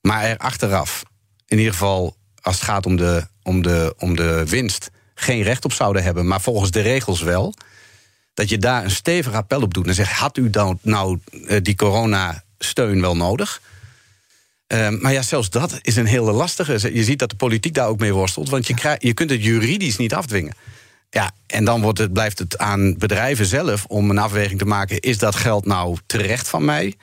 [0.00, 1.02] maar er achteraf,
[1.46, 5.64] in ieder geval als het gaat om de, om de, om de winst, geen recht
[5.64, 7.54] op zouden hebben, maar volgens de regels wel,
[8.34, 11.58] dat je daar een stevig appel op doet en zegt: had u dan nou eh,
[11.62, 13.60] die coronasteun wel nodig?
[14.70, 16.92] Eh, maar ja, zelfs dat is een hele lastige.
[16.92, 19.44] Je ziet dat de politiek daar ook mee worstelt, want je, krijgt, je kunt het
[19.44, 20.54] juridisch niet afdwingen.
[21.10, 25.00] Ja, en dan wordt het, blijft het aan bedrijven zelf om een afweging te maken:
[25.00, 26.94] is dat geld nou terecht van mij?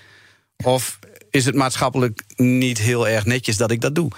[0.63, 0.99] Of
[1.29, 4.11] is het maatschappelijk niet heel erg netjes dat ik dat doe?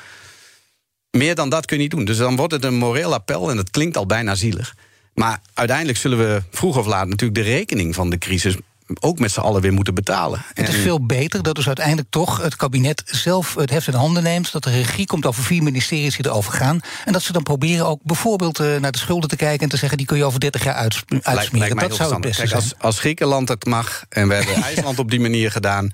[1.12, 2.06] Meer dan dat kun je niet doen.
[2.06, 4.76] Dus dan wordt het een moreel appel en dat klinkt al bijna zielig.
[5.14, 8.56] Maar uiteindelijk zullen we vroeg of laat natuurlijk de rekening van de crisis
[8.99, 10.41] ook met z'n allen weer moeten betalen.
[10.54, 13.93] Het is En- veel beter dat dus uiteindelijk toch het kabinet zelf het heft in
[13.93, 14.52] handen neemt.
[14.52, 16.80] Dat de regie komt over vier ministeries die erover gaan.
[17.06, 19.78] En dat ze dan proberen ook bijvoorbeeld eh, naar de schulden te kijken en te
[19.78, 21.67] zeggen: die kun je over 30 jaar uits- uitsmeren.
[21.75, 22.62] lijkt dat zou het beste Kijk, zijn.
[22.62, 25.91] als, als Griekenland het mag en we hebben IJsland op die manier gedaan.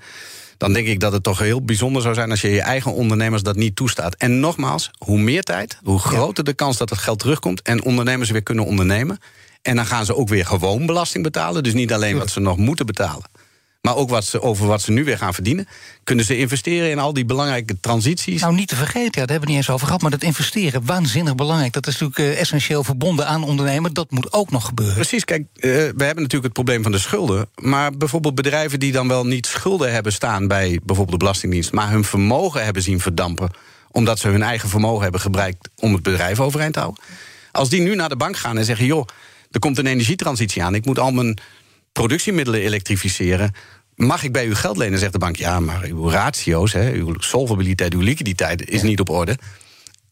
[0.58, 3.42] Dan denk ik dat het toch heel bijzonder zou zijn als je je eigen ondernemers
[3.42, 4.14] dat niet toestaat.
[4.14, 8.30] En nogmaals, hoe meer tijd, hoe groter de kans dat het geld terugkomt en ondernemers
[8.30, 9.18] weer kunnen ondernemen.
[9.66, 11.62] En dan gaan ze ook weer gewoon belasting betalen.
[11.62, 13.24] Dus niet alleen wat ze nog moeten betalen.
[13.80, 15.68] Maar ook wat ze, over wat ze nu weer gaan verdienen.
[16.04, 18.40] Kunnen ze investeren in al die belangrijke transities.
[18.40, 20.02] Nou, niet te vergeten, ja, daar hebben we het niet eens over gehad.
[20.02, 21.72] Maar dat investeren, waanzinnig belangrijk.
[21.72, 23.94] Dat is natuurlijk eh, essentieel verbonden aan ondernemen.
[23.94, 24.94] Dat moet ook nog gebeuren.
[24.94, 27.48] Precies, kijk, eh, we hebben natuurlijk het probleem van de schulden.
[27.54, 31.90] Maar bijvoorbeeld bedrijven die dan wel niet schulden hebben staan bij bijvoorbeeld de Belastingdienst, maar
[31.90, 33.50] hun vermogen hebben zien verdampen,
[33.90, 37.02] omdat ze hun eigen vermogen hebben gebruikt om het bedrijf overeind te houden.
[37.52, 39.06] Als die nu naar de bank gaan en zeggen: joh,
[39.56, 41.38] er komt een energietransitie aan, ik moet al mijn
[41.92, 43.52] productiemiddelen elektrificeren.
[43.94, 44.98] Mag ik bij u geld lenen?
[44.98, 49.08] Zegt de bank: ja, maar uw ratio's, hè, uw solvabiliteit, uw liquiditeit is niet op
[49.10, 49.38] orde.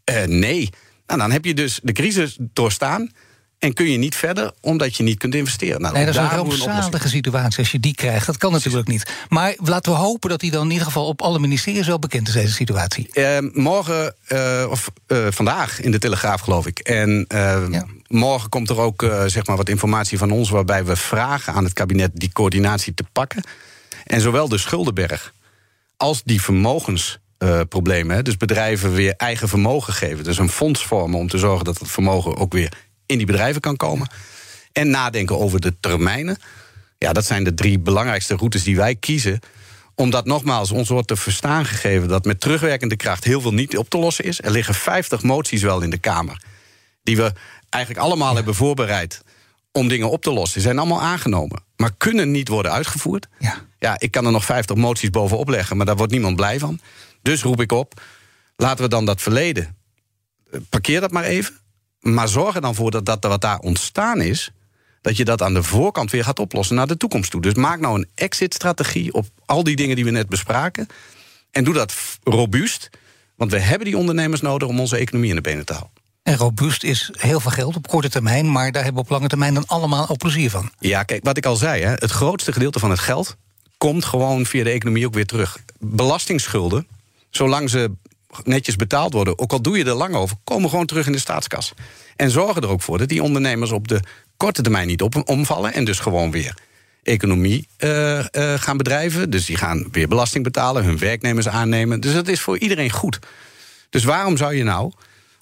[0.05, 0.71] Eh, nee.
[1.07, 3.11] Nou, dan heb je dus de crisis doorstaan.
[3.59, 5.81] En kun je niet verder omdat je niet kunt investeren.
[5.81, 8.27] Nou, Nee, dat is een rampzalige situatie als je die krijgt.
[8.27, 9.11] Dat kan natuurlijk niet.
[9.29, 12.29] Maar laten we hopen dat die dan in ieder geval op alle ministeries wel bekend
[12.29, 13.09] is, deze situatie.
[13.13, 14.91] Eh, morgen, eh, of
[15.31, 16.79] vandaag in de Telegraaf, geloof ik.
[16.79, 17.87] En Ja.
[18.15, 20.51] Morgen komt er ook eh, zeg maar wat informatie van ons...
[20.51, 23.43] waarbij we vragen aan het kabinet die coördinatie te pakken.
[24.05, 25.33] En zowel de schuldenberg
[25.97, 28.17] als die vermogensproblemen...
[28.17, 30.25] hè, dus bedrijven weer eigen vermogen geven.
[30.25, 32.73] Dus een fonds vormen om te zorgen dat het vermogen ook weer
[33.07, 34.09] in die bedrijven kan komen.
[34.73, 36.37] En nadenken over de termijnen.
[36.99, 39.41] Ja, dat zijn de drie belangrijkste routes die wij kiezen
[39.95, 43.89] omdat nogmaals, ons wordt te verstaan gegeven dat met terugwerkende kracht heel veel niet op
[43.89, 44.43] te lossen is.
[44.43, 46.43] Er liggen 50 moties wel in de Kamer.
[47.03, 47.33] Die we
[47.75, 49.23] eigenlijk allemaal hebben voorbereid
[49.73, 50.53] om dingen op te lossen.
[50.55, 51.63] Die zijn allemaal aangenomen.
[51.77, 53.27] Maar kunnen niet worden uitgevoerd.
[53.39, 53.57] Ja.
[53.79, 56.81] Ja, ik kan er nog 50 moties bovenop leggen, maar daar wordt niemand blij van.
[57.23, 58.01] Dus roep ik op,
[58.57, 59.77] laten we dan dat verleden.
[60.51, 61.55] eh, Parkeer dat maar even.
[62.01, 64.51] Maar zorg er dan voor dat, dat wat daar ontstaan is
[65.01, 67.41] dat je dat aan de voorkant weer gaat oplossen naar de toekomst toe.
[67.41, 70.87] Dus maak nou een exit-strategie op al die dingen die we net bespraken.
[71.51, 72.91] En doe dat robuust.
[73.37, 75.93] Want we hebben die ondernemers nodig om onze economie in de benen te houden.
[76.25, 79.29] En robuust is heel veel geld op korte termijn, maar daar hebben we op lange
[79.29, 80.71] termijn dan allemaal ook plezier van.
[80.79, 83.37] Ja, kijk, wat ik al zei, hè, het grootste gedeelte van het geld
[83.79, 85.59] komt gewoon via de economie ook weer terug.
[85.79, 86.87] Belastingsschulden,
[87.31, 87.91] zolang ze
[88.45, 91.19] netjes betaald worden, ook al doe je er lang over, komen gewoon terug in de
[91.19, 91.73] staatskas.
[92.17, 94.01] En zorgen er ook voor dat die ondernemers op de
[94.37, 96.55] korte termijn niet op, omvallen en dus gewoon weer
[97.03, 99.31] economie eh, eh, gaan bedrijven.
[99.31, 102.01] Dus die gaan weer belasting betalen, hun werknemers aannemen.
[102.01, 103.19] Dus dat is voor iedereen goed.
[103.91, 104.93] Dus waarom zou je nou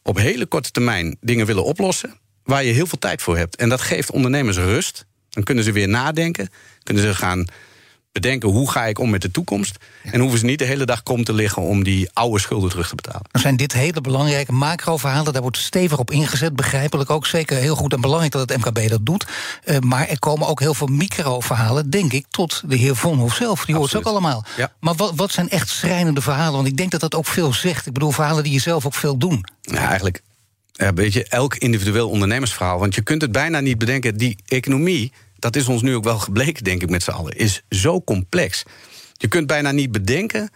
[0.02, 3.56] op hele korte termijn dingen willen oplossen waar je heel veel tijd voor hebt?
[3.56, 5.06] En dat geeft ondernemers rust.
[5.28, 6.48] Dan kunnen ze weer nadenken,
[6.82, 7.44] kunnen ze gaan
[8.12, 9.76] bedenken hoe ga ik om met de toekomst.
[10.02, 12.88] En hoeven ze niet de hele dag kom te liggen om die oude schulden terug
[12.88, 13.26] te betalen.
[13.30, 15.32] Dan zijn dit hele belangrijke macro-verhalen.
[15.32, 17.26] Daar wordt stevig op ingezet, begrijpelijk ook.
[17.26, 19.26] Zeker heel goed en belangrijk dat het MKB dat doet.
[19.64, 23.64] Uh, maar er komen ook heel veel micro-verhalen, denk ik, tot de heer Vonhof zelf.
[23.64, 24.44] Die hoort ze ook allemaal.
[24.56, 24.72] Ja.
[24.80, 26.52] Maar wat, wat zijn echt schrijnende verhalen?
[26.52, 27.86] Want ik denk dat dat ook veel zegt.
[27.86, 29.44] Ik bedoel, verhalen die je zelf ook veel doen.
[29.60, 30.22] Ja, eigenlijk.
[30.72, 32.78] Ja, weet je, elk individueel ondernemersverhaal.
[32.78, 34.16] Want je kunt het bijna niet bedenken.
[34.16, 37.62] Die economie dat is ons nu ook wel gebleken, denk ik, met z'n allen, is
[37.68, 38.62] zo complex.
[39.12, 40.50] Je kunt bijna niet bedenken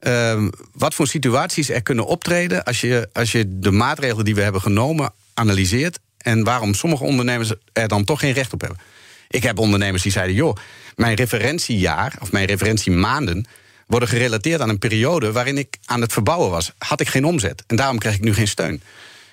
[0.00, 4.42] uh, wat voor situaties er kunnen optreden als je, als je de maatregelen die we
[4.42, 8.80] hebben genomen analyseert en waarom sommige ondernemers er dan toch geen recht op hebben.
[9.28, 10.56] Ik heb ondernemers die zeiden: joh,
[10.94, 13.46] mijn referentiejaar of mijn referentiemaanden
[13.86, 16.72] worden gerelateerd aan een periode waarin ik aan het verbouwen was.
[16.78, 18.82] Had ik geen omzet en daarom krijg ik nu geen steun.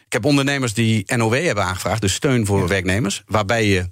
[0.06, 3.89] Ik heb ondernemers die NOW hebben aangevraagd, dus steun voor werknemers, waarbij je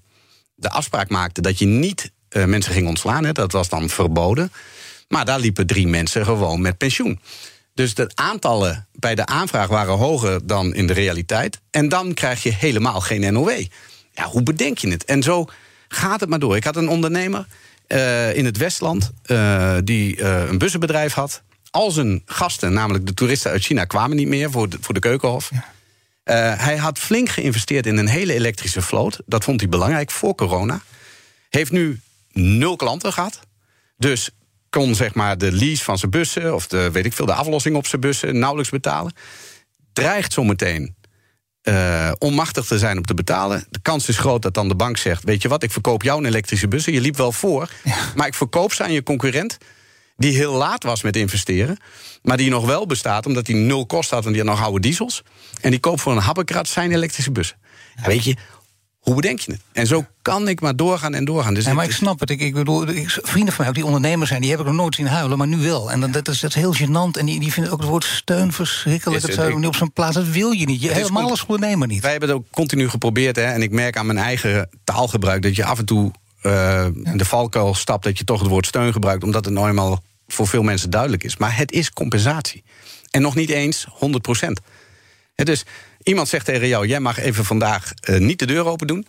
[0.62, 3.26] de afspraak maakte dat je niet uh, mensen ging ontslaan.
[3.26, 4.52] Hè, dat was dan verboden.
[5.08, 7.20] Maar daar liepen drie mensen gewoon met pensioen.
[7.74, 11.60] Dus de aantallen bij de aanvraag waren hoger dan in de realiteit.
[11.72, 13.62] En dan krijg je helemaal geen NOW.
[14.14, 15.06] Ja, hoe bedenk je het?
[15.06, 15.46] En zo
[15.88, 16.56] gaat het maar door.
[16.56, 17.46] Ik had een ondernemer
[17.88, 21.42] uh, in het Westland uh, die een bussenbedrijf had.
[21.72, 25.00] Al zijn gasten, namelijk de toeristen uit China, kwamen niet meer voor de, voor de
[25.00, 25.50] keukenhof.
[25.54, 25.66] Ja.
[26.24, 29.20] Uh, hij had flink geïnvesteerd in een hele elektrische vloot.
[29.26, 30.82] Dat vond hij belangrijk voor corona.
[31.50, 32.00] Heeft nu
[32.32, 33.40] nul klanten gehad.
[33.98, 34.30] Dus
[34.70, 36.56] kon zeg maar de lease van zijn bussen...
[36.56, 39.14] of de, weet ik veel, de aflossing op zijn bussen nauwelijks betalen.
[39.94, 40.96] Dreigt zometeen
[41.64, 43.66] uh, onmachtig te zijn om te betalen.
[43.70, 45.24] De kans is groot dat dan de bank zegt...
[45.24, 46.94] weet je wat, ik verkoop jou een elektrische bussen.
[46.94, 47.98] Je liep wel voor, ja.
[48.16, 49.58] maar ik verkoop ze aan je concurrent...
[50.22, 51.78] die heel laat was met investeren...
[52.22, 54.26] maar die nog wel bestaat omdat hij nul kost had...
[54.26, 55.24] en die had nog oude diesels...
[55.62, 57.58] En die koopt voor een habbekrat zijn elektrische bussen.
[57.96, 58.36] Ja, weet je,
[59.00, 59.62] hoe bedenk je het?
[59.72, 61.54] En zo kan ik maar doorgaan en doorgaan.
[61.54, 62.30] Dus ja, maar ik snap het.
[62.30, 64.96] Ik, ik bedoel, ik, vrienden van mij, die ondernemers zijn, die heb ik nog nooit
[64.96, 65.92] zien huilen, maar nu wel.
[65.92, 67.20] En dat, dat, is, dat is heel gênant.
[67.20, 69.36] En die, die vinden ook het woord steun verschrikkelijk.
[69.36, 70.16] Dat niet op zijn plaats.
[70.16, 70.82] Dat wil je niet.
[70.82, 72.02] Je, helemaal als ondernemer niet.
[72.02, 73.36] Wij hebben het ook continu geprobeerd.
[73.36, 76.12] Hè, en ik merk aan mijn eigen taalgebruik dat je af en toe
[76.44, 77.14] uh, ja.
[77.16, 80.48] de valkuil stapt dat je toch het woord steun gebruikt, omdat het nou eenmaal voor
[80.48, 81.38] veel mensen duidelijk is.
[81.38, 82.64] Maar het is compensatie.
[83.10, 84.60] En nog niet eens 100 procent.
[85.36, 85.66] Dus
[86.04, 89.08] Iemand zegt tegen jou: jij mag even vandaag uh, niet de deur open doen.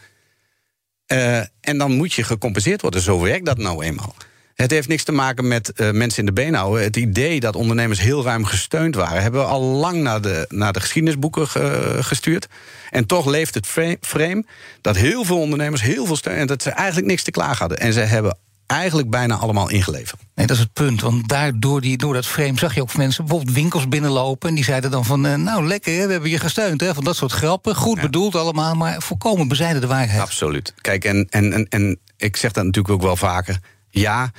[1.07, 3.01] Uh, en dan moet je gecompenseerd worden.
[3.01, 4.15] Zo werkt dat nou eenmaal.
[4.55, 6.83] Het heeft niks te maken met uh, mensen in de been houden.
[6.83, 10.73] Het idee dat ondernemers heel ruim gesteund waren, hebben we al lang naar de, naar
[10.73, 12.47] de geschiedenisboeken ge, gestuurd.
[12.91, 13.67] En toch leeft het
[14.01, 14.45] frame
[14.81, 17.79] dat heel veel ondernemers heel veel steun en dat ze eigenlijk niks te klagen hadden.
[17.79, 20.21] En ze hebben eigenlijk bijna allemaal ingeleverd.
[20.35, 21.01] Nee, dat is het punt.
[21.01, 24.49] Want daardoor die, door dat frame zag je ook mensen bijvoorbeeld winkels binnenlopen.
[24.49, 26.81] En die zeiden dan van, uh, nou lekker, hè, we hebben je gesteund.
[26.81, 27.77] Hè, van dat soort grappen.
[27.77, 28.03] Goed ja.
[28.03, 30.21] bedoeld allemaal, maar volkomen bezijden de waarheid.
[30.21, 30.75] Absoluut.
[30.81, 33.59] Kijk, en, en, en, en ik zeg dat natuurlijk ook wel vaker.
[33.91, 34.31] Ja,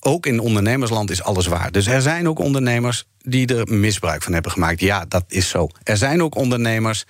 [0.00, 1.72] ook in ondernemersland is alles waar.
[1.72, 4.80] Dus er zijn ook ondernemers die er misbruik van hebben gemaakt.
[4.80, 5.68] Ja, dat is zo.
[5.82, 7.04] Er zijn ook ondernemers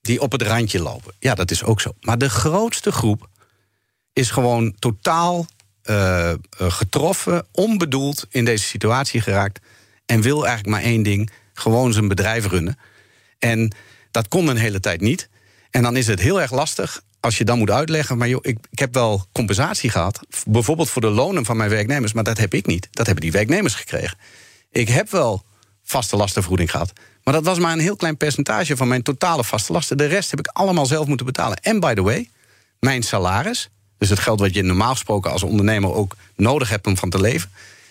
[0.00, 1.14] die op het randje lopen.
[1.18, 1.92] Ja, dat is ook zo.
[2.00, 3.28] Maar de grootste groep
[4.12, 5.46] is gewoon totaal
[5.90, 9.60] uh, getroffen, onbedoeld in deze situatie geraakt.
[10.06, 12.78] En wil eigenlijk maar één ding: gewoon zijn bedrijf runnen.
[13.38, 13.74] En
[14.10, 15.28] dat kon een hele tijd niet.
[15.70, 18.18] En dan is het heel erg lastig als je dan moet uitleggen.
[18.18, 20.20] Maar joh, ik, ik heb wel compensatie gehad.
[20.46, 22.12] Bijvoorbeeld voor de lonen van mijn werknemers.
[22.12, 22.88] Maar dat heb ik niet.
[22.90, 24.18] Dat hebben die werknemers gekregen.
[24.70, 25.44] Ik heb wel
[25.82, 26.92] vaste lastenvergoeding gehad.
[27.24, 29.96] Maar dat was maar een heel klein percentage van mijn totale vaste lasten.
[29.96, 31.56] De rest heb ik allemaal zelf moeten betalen.
[31.56, 32.30] En by the way,
[32.80, 36.96] mijn salaris dus het geld wat je normaal gesproken als ondernemer ook nodig hebt om
[36.96, 37.50] van te leven,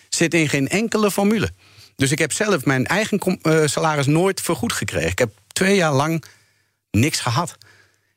[0.10, 1.52] zit in geen enkele formule.
[1.96, 5.10] Dus ik heb zelf mijn eigen uh, salaris nooit vergoed gekregen.
[5.10, 6.24] Ik heb twee jaar lang
[6.92, 7.58] niks gehad.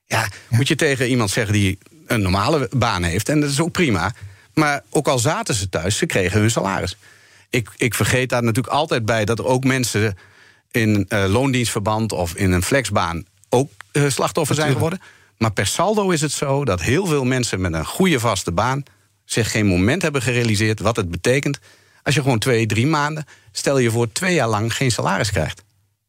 [0.07, 3.61] Ja, ja, moet je tegen iemand zeggen die een normale baan heeft, en dat is
[3.61, 4.15] ook prima.
[4.55, 6.97] Maar ook al zaten ze thuis, ze kregen hun salaris.
[7.51, 10.19] Ik, ik vergeet daar natuurlijk altijd bij dat er ook mensen
[10.71, 15.01] in uh, loondienstverband of in een flexbaan ook uh, slachtoffer zijn geworden.
[15.39, 18.83] Maar per saldo is het zo dat heel veel mensen met een goede vaste baan
[19.25, 21.59] zich geen moment hebben gerealiseerd wat het betekent
[22.03, 25.65] als je gewoon twee, drie maanden, stel je voor, twee jaar lang geen salaris krijgt.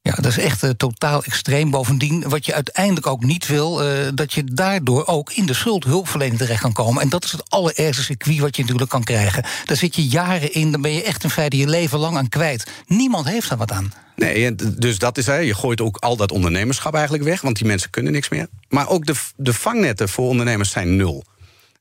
[0.07, 1.71] Ja, dat is echt uh, totaal extreem.
[1.71, 6.37] Bovendien, wat je uiteindelijk ook niet wil, uh, dat je daardoor ook in de schuldhulpverlening
[6.37, 7.01] terecht kan komen.
[7.01, 9.43] En dat is het allerergste circuit wat je natuurlijk kan krijgen.
[9.65, 12.29] Daar zit je jaren in, dan ben je echt in feite je leven lang aan
[12.29, 12.71] kwijt.
[12.85, 13.93] Niemand heeft daar wat aan.
[14.15, 17.67] Nee, dus dat is, hè, je gooit ook al dat ondernemerschap eigenlijk weg, want die
[17.67, 18.47] mensen kunnen niks meer.
[18.69, 21.23] Maar ook de, de vangnetten voor ondernemers zijn nul.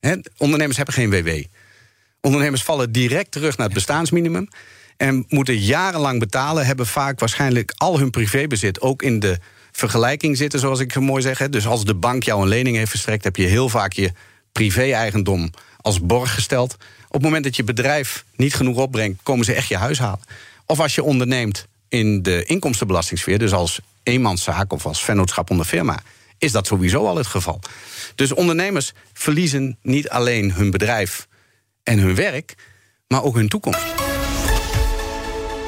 [0.00, 1.42] He, ondernemers hebben geen WW.
[2.20, 4.48] Ondernemers vallen direct terug naar het bestaansminimum
[4.96, 9.38] en moeten jarenlang betalen, hebben vaak waarschijnlijk al hun privébezit ook in de
[9.72, 11.48] vergelijking zitten, zoals ik mooi zeg.
[11.48, 14.12] Dus als de bank jou een lening heeft verstrekt, heb je heel vaak je
[14.52, 16.76] privé-eigendom als borg gesteld
[17.16, 20.24] het moment dat je bedrijf niet genoeg opbrengt, komen ze echt je huis halen.
[20.66, 26.02] Of als je onderneemt in de inkomstenbelastingssfeer, dus als eenmanszaak of als vennootschap onder firma,
[26.38, 27.60] is dat sowieso al het geval.
[28.14, 31.26] Dus ondernemers verliezen niet alleen hun bedrijf
[31.82, 32.54] en hun werk,
[33.06, 34.05] maar ook hun toekomst.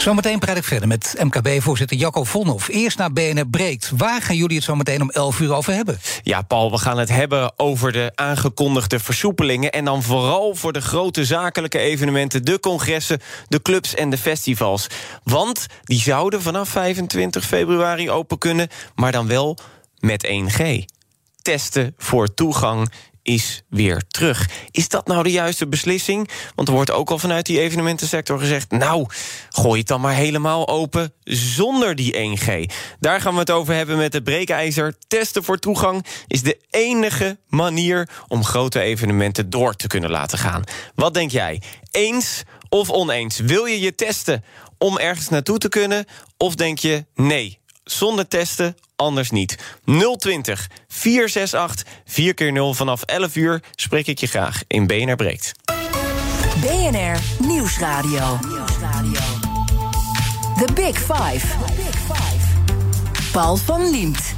[0.08, 2.68] Zometeen praat ik verder met MKB-voorzitter Jacco Vonhoff.
[2.68, 3.90] Eerst naar BNR Breekt.
[3.96, 5.98] Waar gaan jullie het zo meteen om 11 uur over hebben?
[6.22, 9.72] Ja, Paul, we gaan het hebben over de aangekondigde versoepelingen.
[9.72, 14.86] En dan vooral voor de grote zakelijke evenementen, de congressen, de clubs en de festivals.
[15.22, 19.58] Want die zouden vanaf 25 februari open kunnen, maar dan wel
[19.98, 20.84] met 1G.
[21.42, 22.92] Testen voor toegang
[23.28, 24.48] is weer terug.
[24.70, 26.28] Is dat nou de juiste beslissing?
[26.54, 28.70] Want er wordt ook al vanuit die evenementensector gezegd...
[28.70, 29.06] nou,
[29.50, 32.72] gooi het dan maar helemaal open zonder die 1G.
[33.00, 34.94] Daar gaan we het over hebben met de breekijzer.
[35.08, 38.08] Testen voor toegang is de enige manier...
[38.28, 40.64] om grote evenementen door te kunnen laten gaan.
[40.94, 41.62] Wat denk jij?
[41.90, 43.38] Eens of oneens?
[43.38, 44.44] Wil je je testen
[44.78, 46.04] om ergens naartoe te kunnen?
[46.36, 47.58] Of denk je nee,
[47.90, 49.58] zonder testen anders niet.
[50.16, 55.52] 020 468 4 keer 0 vanaf 11 uur spreek ik je graag in BNR Breekt.
[56.60, 58.38] BNR Nieuwsradio.
[60.56, 61.46] The Big Five.
[63.32, 64.34] Paul van Liemt.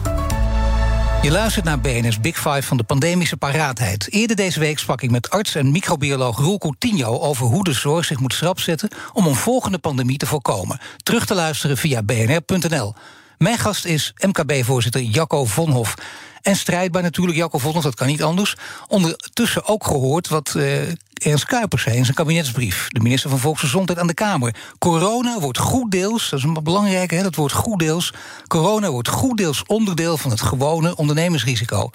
[1.22, 4.08] Je luistert naar BNS Big Five van de pandemische paraatheid.
[4.10, 7.18] Eerder deze week sprak ik met arts en microbioloog Roel Coutinho...
[7.18, 10.80] over hoe de zorg zich moet schrapzetten om een volgende pandemie te voorkomen.
[11.02, 12.94] Terug te luisteren via bnr.nl.
[13.42, 15.94] Mijn gast is MKB-voorzitter Jacco Vonhoff.
[16.42, 18.56] En strijdbaar natuurlijk, Jacco Vonhoff, dat kan niet anders.
[18.88, 22.88] Ondertussen ook gehoord wat uh, Ernst Kuipers zei in zijn kabinetsbrief.
[22.88, 24.54] De minister van Volksgezondheid aan de Kamer.
[24.78, 28.12] Corona wordt goed deels, dat is een belangrijke, hè, dat wordt goed deels.
[28.46, 31.90] Corona wordt goed deels onderdeel van het gewone ondernemersrisico.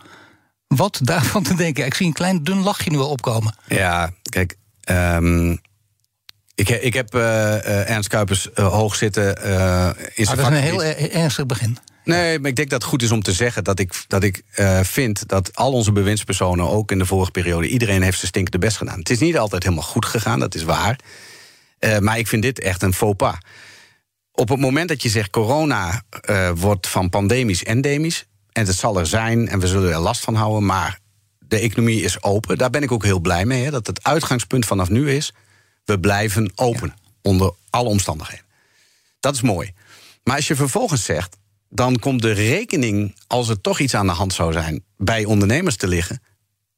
[0.67, 1.85] Wat daarvan te denken?
[1.85, 3.55] Ik zie een klein dun lachje nu wel opkomen.
[3.67, 4.57] Ja, kijk,
[4.89, 5.59] um,
[6.55, 9.35] ik, ik heb uh, Ernst Kuipers uh, hoog zitten
[10.13, 11.77] in zijn ah, Dat is een heel ernstig begin.
[12.03, 14.43] Nee, maar ik denk dat het goed is om te zeggen dat ik, dat ik
[14.81, 18.77] vind dat al onze bewindspersonen, ook in de vorige periode, iedereen heeft zijn stinkende best
[18.77, 18.99] gedaan.
[18.99, 20.99] Het is niet altijd helemaal goed gegaan, dat is waar.
[21.99, 23.35] maar ik vind dit echt een faux pas.
[24.31, 26.03] Op het moment dat je zegt corona
[26.55, 28.25] wordt van pandemisch endemisch,
[28.55, 30.99] en het zal er zijn en we zullen er last van houden, maar
[31.39, 32.57] de economie is open.
[32.57, 33.63] Daar ben ik ook heel blij mee.
[33.63, 35.33] Hè, dat het uitgangspunt vanaf nu is
[35.85, 36.93] we blijven open.
[37.21, 38.45] Onder alle omstandigheden.
[39.19, 39.73] Dat is mooi.
[40.23, 41.37] Maar als je vervolgens zegt.
[41.69, 43.15] dan komt de rekening.
[43.27, 44.83] als er toch iets aan de hand zou zijn.
[44.97, 46.21] bij ondernemers te liggen.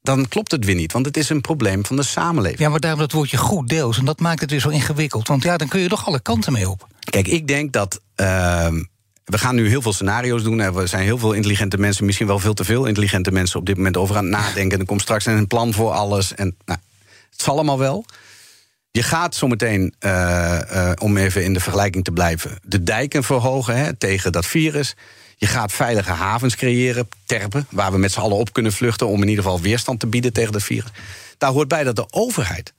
[0.02, 0.92] dan klopt het weer niet.
[0.92, 2.60] Want het is een probleem van de samenleving.
[2.60, 3.98] Ja, maar daarom dat woordje goed deels.
[3.98, 5.28] En dat maakt het weer zo ingewikkeld.
[5.28, 6.88] Want ja, dan kun je toch alle kanten mee op.
[7.00, 8.02] Kijk, ik denk dat.
[8.16, 8.68] Uh,
[9.28, 10.60] we gaan nu heel veel scenario's doen.
[10.60, 13.78] Er zijn heel veel intelligente mensen, misschien wel veel te veel intelligente mensen op dit
[13.78, 14.80] moment over aan het nadenken.
[14.80, 16.36] Er komt straks een plan voor alles.
[16.36, 16.80] En nou,
[17.30, 18.06] het zal allemaal wel.
[18.98, 23.78] Je gaat zometeen, uh, uh, om even in de vergelijking te blijven, de dijken verhogen
[23.78, 24.96] hè, tegen dat virus.
[25.36, 29.22] Je gaat veilige havens creëren, terpen, waar we met z'n allen op kunnen vluchten om
[29.22, 30.92] in ieder geval weerstand te bieden tegen dat virus.
[31.38, 32.74] Daar hoort bij dat de overheid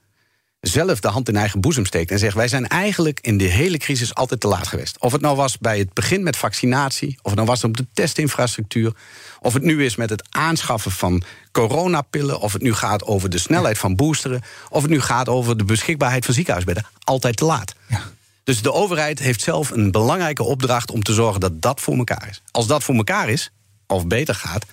[0.59, 3.77] zelf de hand in eigen boezem steekt en zegt: Wij zijn eigenlijk in de hele
[3.77, 4.99] crisis altijd te laat geweest.
[4.99, 7.87] Of het nou was bij het begin met vaccinatie, of het nou was op de
[7.93, 8.93] testinfrastructuur,
[9.39, 13.37] of het nu is met het aanschaffen van coronapillen, of het nu gaat over de
[13.37, 16.85] snelheid van boosteren, of het nu gaat over de beschikbaarheid van ziekenhuisbedden.
[17.03, 17.75] Altijd te laat.
[17.87, 18.01] Ja.
[18.43, 22.27] Dus de overheid heeft zelf een belangrijke opdracht om te zorgen dat dat voor elkaar
[22.29, 22.41] is.
[22.51, 23.51] Als dat voor elkaar is,
[23.87, 24.65] of beter gaat,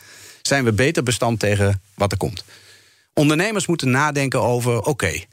[0.43, 2.45] zijn we beter bestand tegen wat er komt.
[3.13, 5.25] Ondernemers moeten nadenken over: oké,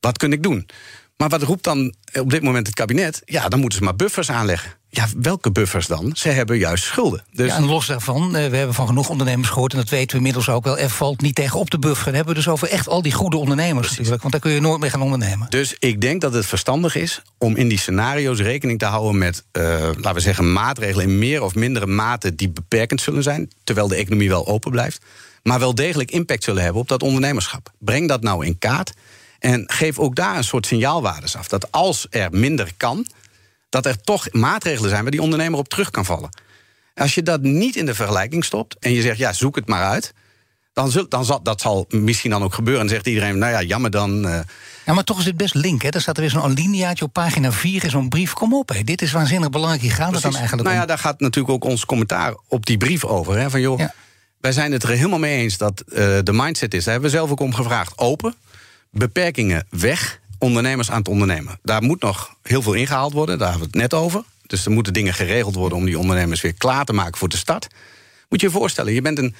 [0.00, 0.68] wat kun ik doen?
[1.16, 3.22] Maar wat roept dan op dit moment het kabinet?
[3.24, 4.72] Ja, dan moeten ze maar buffers aanleggen.
[4.92, 6.10] Ja, welke buffers dan?
[6.14, 7.24] Ze hebben juist schulden.
[7.32, 7.48] Dus...
[7.48, 9.72] Ja, en los daarvan, eh, we hebben van genoeg ondernemers gehoord...
[9.72, 12.04] en dat weten we inmiddels ook wel, er valt niet tegen op te bufferen.
[12.04, 14.20] Dan hebben we dus over echt al die goede ondernemers natuurlijk...
[14.20, 15.50] want daar kun je nooit mee gaan ondernemen.
[15.50, 19.18] Dus ik denk dat het verstandig is om in die scenario's rekening te houden...
[19.18, 22.34] met, uh, laten we zeggen, maatregelen in meer of mindere mate...
[22.34, 25.04] die beperkend zullen zijn, terwijl de economie wel open blijft...
[25.42, 27.72] maar wel degelijk impact zullen hebben op dat ondernemerschap.
[27.78, 28.92] Breng dat nou in kaart
[29.40, 31.48] en geef ook daar een soort signaalwaardes af.
[31.48, 33.06] Dat als er minder kan,
[33.70, 36.30] dat er toch maatregelen zijn waar die ondernemer op terug kan vallen.
[36.94, 39.84] Als je dat niet in de vergelijking stopt en je zegt, ja, zoek het maar
[39.84, 40.12] uit.
[40.72, 42.82] Dan, zul, dan zal, dat zal misschien dan ook gebeuren.
[42.82, 44.26] En zegt iedereen, nou ja, jammer dan.
[44.26, 44.38] Uh...
[44.86, 45.82] Ja, maar toch is het best link.
[45.82, 45.88] Hè?
[45.88, 48.32] Er staat er weer zo'n alineaatje op pagina 4 in zo'n brief.
[48.32, 48.82] Kom op, hè.
[48.82, 49.82] dit is waanzinnig belangrijk.
[49.82, 52.76] Hier gaat het dan eigenlijk Nou ja, daar gaat natuurlijk ook ons commentaar op die
[52.76, 53.38] brief over.
[53.38, 53.50] Hè?
[53.50, 53.80] Van joh,
[54.40, 56.84] wij zijn het er helemaal mee eens dat uh, de mindset is.
[56.84, 57.98] Daar hebben we zelf ook om gevraagd.
[57.98, 58.34] Open
[58.90, 61.58] beperkingen weg, ondernemers aan het ondernemen.
[61.62, 64.22] Daar moet nog heel veel ingehaald worden, daar hebben we het net over.
[64.46, 67.36] Dus er moeten dingen geregeld worden om die ondernemers weer klaar te maken voor de
[67.36, 67.66] start.
[68.28, 69.34] Moet je je voorstellen, je bent een,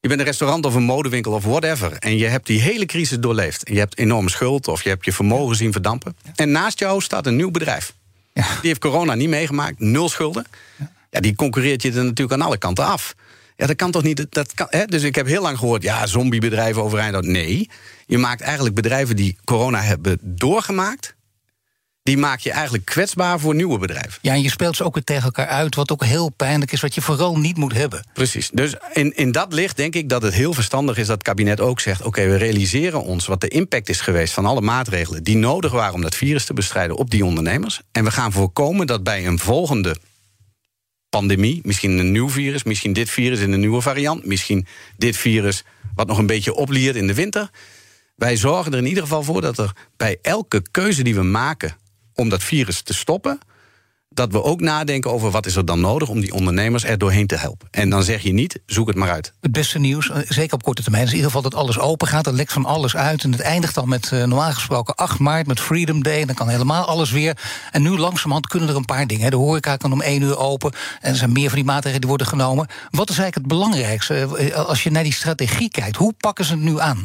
[0.00, 1.92] je bent een restaurant of een modewinkel of whatever.
[1.92, 3.64] En je hebt die hele crisis doorleefd.
[3.64, 6.16] En je hebt enorme schuld of je hebt je vermogen zien verdampen.
[6.34, 7.94] En naast jou staat een nieuw bedrijf.
[8.32, 8.42] Ja.
[8.42, 10.46] Die heeft corona niet meegemaakt, nul schulden.
[11.10, 13.14] Ja, die concurreert je er natuurlijk aan alle kanten af.
[13.56, 14.26] Ja, dat kan toch niet.
[14.28, 14.84] Dat kan, hè?
[14.84, 17.12] Dus ik heb heel lang gehoord, ja, zombiebedrijven overeind.
[17.12, 17.32] houden.
[17.32, 17.70] Nee,
[18.06, 21.14] je maakt eigenlijk bedrijven die corona hebben doorgemaakt.
[22.02, 24.18] Die maak je eigenlijk kwetsbaar voor nieuwe bedrijven.
[24.22, 26.80] Ja, en je speelt ze ook weer tegen elkaar uit, wat ook heel pijnlijk is,
[26.80, 28.04] wat je vooral niet moet hebben.
[28.12, 28.50] Precies.
[28.52, 31.60] Dus in, in dat licht denk ik dat het heel verstandig is dat het kabinet
[31.60, 35.36] ook zegt: oké, we realiseren ons wat de impact is geweest van alle maatregelen die
[35.36, 37.80] nodig waren om dat virus te bestrijden op die ondernemers.
[37.92, 39.96] En we gaan voorkomen dat bij een volgende
[41.08, 45.64] pandemie, misschien een nieuw virus, misschien dit virus in een nieuwe variant, misschien dit virus
[45.94, 47.50] wat nog een beetje opliert in de winter.
[48.16, 51.76] Wij zorgen er in ieder geval voor dat er bij elke keuze die we maken
[52.14, 53.38] om dat virus te stoppen,
[54.16, 57.26] dat we ook nadenken over wat is er dan nodig om die ondernemers er doorheen
[57.26, 57.68] te helpen.
[57.70, 59.32] En dan zeg je niet, zoek het maar uit.
[59.40, 62.06] Het beste nieuws, eh, zeker op korte termijn, is in ieder geval dat alles open
[62.08, 62.26] gaat.
[62.26, 63.24] Er lekt van alles uit.
[63.24, 66.20] En het eindigt dan met uh, normaal gesproken 8 maart met Freedom Day.
[66.20, 67.38] En dan kan helemaal alles weer.
[67.70, 69.30] En nu langzamerhand kunnen er een paar dingen.
[69.30, 70.72] De horeca kan om 1 uur open.
[71.00, 72.66] En er zijn meer van die maatregelen die worden genomen.
[72.90, 75.96] Wat is eigenlijk het belangrijkste eh, als je naar die strategie kijkt?
[75.96, 77.04] Hoe pakken ze het nu aan?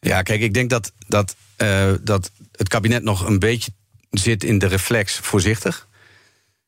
[0.00, 3.72] Ja, kijk, ik denk dat, dat, uh, dat het kabinet nog een beetje
[4.10, 5.88] zit in de reflex voorzichtig.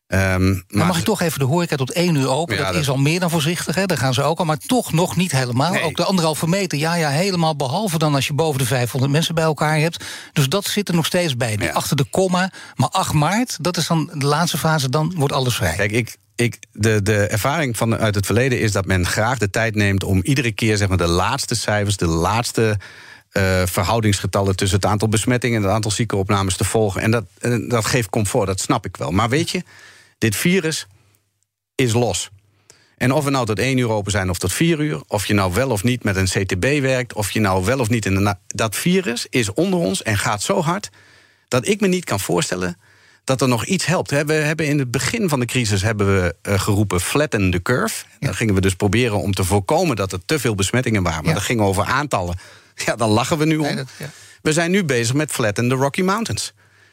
[0.07, 2.57] Um, maar, maar mag ik toch even de horeca tot één uur open?
[2.57, 3.87] Ja, dat, is al meer dan voorzichtig, hè?
[3.87, 4.45] daar gaan ze ook al.
[4.45, 5.73] Maar toch nog niet helemaal.
[5.73, 5.83] Nee.
[5.83, 7.57] Ook de anderhalve meter, ja, ja, helemaal.
[7.57, 10.05] Behalve dan als je boven de 500 mensen bij elkaar hebt.
[10.33, 11.57] Dus dat zit er nog steeds bij.
[11.59, 11.71] Ja.
[11.71, 12.51] Achter de komma.
[12.75, 15.75] Maar 8 maart, dat is dan de laatste fase, dan wordt alles vrij.
[15.75, 19.51] Kijk, ik, ik, de, de ervaring van, uit het verleden is dat men graag de
[19.51, 22.79] tijd neemt om iedere keer zeg maar, de laatste cijfers, de laatste
[23.39, 27.01] uh, verhoudingsgetallen tussen het aantal besmettingen en het aantal ziekenopnames te volgen.
[27.01, 27.25] En dat,
[27.69, 29.11] dat geeft comfort, dat snap ik wel.
[29.11, 29.63] Maar weet je,
[30.19, 30.87] dit virus
[31.75, 32.31] is los.
[32.97, 35.35] En of we nou tot één uur open zijn of tot vier uur, of je
[35.35, 38.15] nou wel of niet met een CTB werkt, of je nou wel of niet in
[38.15, 38.37] de.
[38.47, 40.91] Dat virus is onder ons en gaat zo hard
[41.49, 42.79] dat ik me niet kan voorstellen
[43.25, 44.11] dat er nog iets helpt.
[44.11, 48.05] We hebben in het begin van de crisis hebben we uh, geroepen flatten the curve.
[48.19, 51.21] Dan gingen we dus proberen om te voorkomen dat er te veel besmettingen waren.
[51.21, 51.39] Maar ja.
[51.39, 52.39] dat ging over aantallen.
[52.75, 53.63] Ja, dan lachen we nu om.
[53.63, 54.11] Nee, dat, ja.
[54.43, 56.53] We zijn nu bezig met flatten the Rocky Mountains.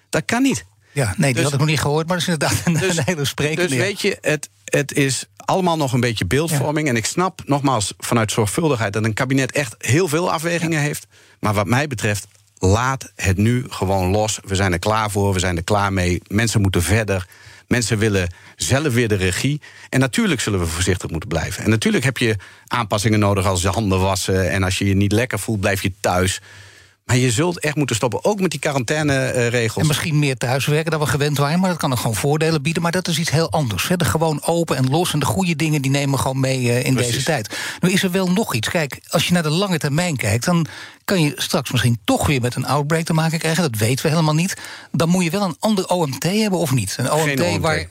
[0.09, 0.65] Dat kan niet.
[0.91, 2.97] Ja, nee, die dus, had ik nog niet gehoord, maar dat is inderdaad een, dus,
[2.97, 3.67] een hele sprekende.
[3.67, 6.86] Dus weet je, het, het is allemaal nog een beetje beeldvorming.
[6.86, 6.93] Ja.
[6.93, 10.84] En ik snap nogmaals vanuit zorgvuldigheid dat een kabinet echt heel veel afwegingen ja.
[10.84, 11.07] heeft.
[11.39, 12.27] Maar wat mij betreft,
[12.57, 14.39] laat het nu gewoon los.
[14.43, 16.21] We zijn er klaar voor, we zijn er klaar mee.
[16.27, 17.27] Mensen moeten verder.
[17.72, 19.61] Mensen willen zelf weer de regie.
[19.89, 21.63] En natuurlijk zullen we voorzichtig moeten blijven.
[21.63, 22.36] En natuurlijk heb je
[22.67, 24.49] aanpassingen nodig als je handen wassen.
[24.49, 26.41] En als je je niet lekker voelt, blijf je thuis.
[27.06, 29.82] Maar je zult echt moeten stoppen, ook met die quarantaineregels.
[29.82, 32.82] En misschien meer thuiswerken dan we gewend waren, maar dat kan ook gewoon voordelen bieden.
[32.82, 33.88] Maar dat is iets heel anders.
[33.88, 33.95] Hè.
[34.06, 36.93] Gewoon open en los en de goede dingen die nemen we gewoon mee uh, in
[36.93, 37.14] Precies.
[37.14, 37.58] deze tijd.
[37.80, 38.70] Nu is er wel nog iets.
[38.70, 40.66] Kijk, als je naar de lange termijn kijkt, dan
[41.06, 43.72] kan je straks misschien toch weer met een outbreak te maken krijgen.
[43.72, 44.58] Dat weten we helemaal niet.
[44.91, 46.95] Dan moet je wel een ander OMT hebben of niet?
[46.97, 47.60] Een OMT.
[47.60, 47.88] waar.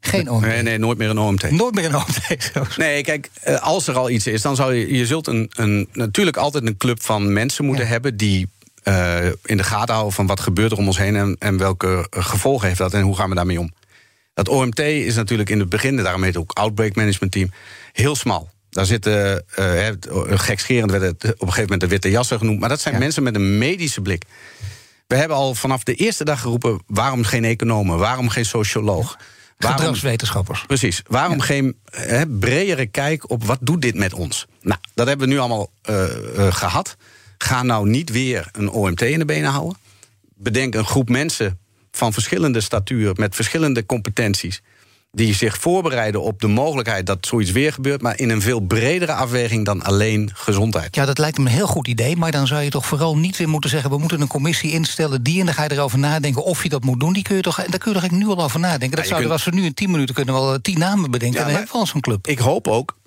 [0.00, 0.46] Geen OMT.
[0.46, 1.50] Nee, nee, nooit meer een OMT.
[1.50, 2.52] Nooit meer een OMT.
[2.76, 3.30] Nee, kijk,
[3.60, 4.96] als er al iets is, dan zou je.
[4.96, 7.90] Je zult een, een, natuurlijk altijd een club van mensen moeten ja.
[7.90, 8.48] hebben die
[8.84, 12.06] uh, in de gaten houden van wat gebeurt er om ons heen en, en welke
[12.10, 13.72] gevolgen heeft dat en hoe gaan we daarmee om.
[14.34, 17.50] Dat OMT is natuurlijk in het begin, daarom heet het ook Outbreak Management Team,
[17.92, 18.50] heel smal.
[18.70, 19.88] Daar zitten, uh,
[20.28, 23.00] gekscherend werd het op een gegeven moment de witte jassen genoemd, maar dat zijn ja.
[23.00, 24.22] mensen met een medische blik.
[25.06, 29.18] We hebben al vanaf de eerste dag geroepen: waarom geen economen, waarom geen socioloog?
[29.68, 30.64] Gedragswetenschappers.
[30.66, 31.02] Precies.
[31.06, 31.44] Waarom ja.
[31.44, 34.46] geen he, bredere kijk op wat doet dit met ons?
[34.62, 36.04] Nou, dat hebben we nu allemaal uh,
[36.36, 36.96] uh, gehad.
[37.38, 39.76] Ga nou niet weer een OMT in de benen houden.
[40.34, 41.58] Bedenk een groep mensen
[41.90, 44.62] van verschillende statuur, met verschillende competenties.
[45.12, 49.12] Die zich voorbereiden op de mogelijkheid dat zoiets weer gebeurt, maar in een veel bredere
[49.12, 50.94] afweging dan alleen gezondheid.
[50.94, 52.16] Ja, dat lijkt me een heel goed idee.
[52.16, 55.22] Maar dan zou je toch vooral niet weer moeten zeggen: we moeten een commissie instellen.
[55.22, 57.12] Die en dan ga je erover nadenken of je dat moet doen.
[57.12, 58.96] Die kun je toch, daar kun je toch nu al over nadenken.
[58.96, 59.44] Dat ja, zouden kunt...
[59.44, 61.38] als we nu in tien minuten kunnen wel tien namen bedenken.
[61.38, 62.26] Ja, en dan hebben we al zo'n club.
[62.26, 62.98] Ik hoop ook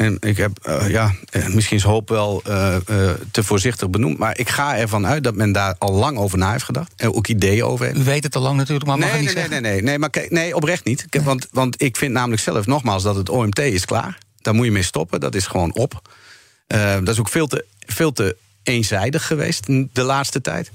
[0.00, 1.14] en ik heb, uh, ja,
[1.48, 4.18] misschien is hoop wel uh, uh, te voorzichtig benoemd.
[4.18, 6.92] Maar ik ga ervan uit dat men daar al lang over na heeft gedacht.
[6.96, 7.98] En ook ideeën over heeft.
[7.98, 9.62] U weet het al lang natuurlijk, maar mag nee, niet nee, zeggen.
[9.62, 11.06] Nee, nee, nee, maar kijk, nee, oprecht niet.
[11.10, 11.24] Nee.
[11.24, 14.18] Want, want ik vind namelijk zelf nogmaals dat het OMT is klaar.
[14.40, 15.20] Daar moet je mee stoppen.
[15.20, 16.02] Dat is gewoon op.
[16.66, 20.70] dat is ook veel te, veel te eenzijdig geweest de laatste tijd.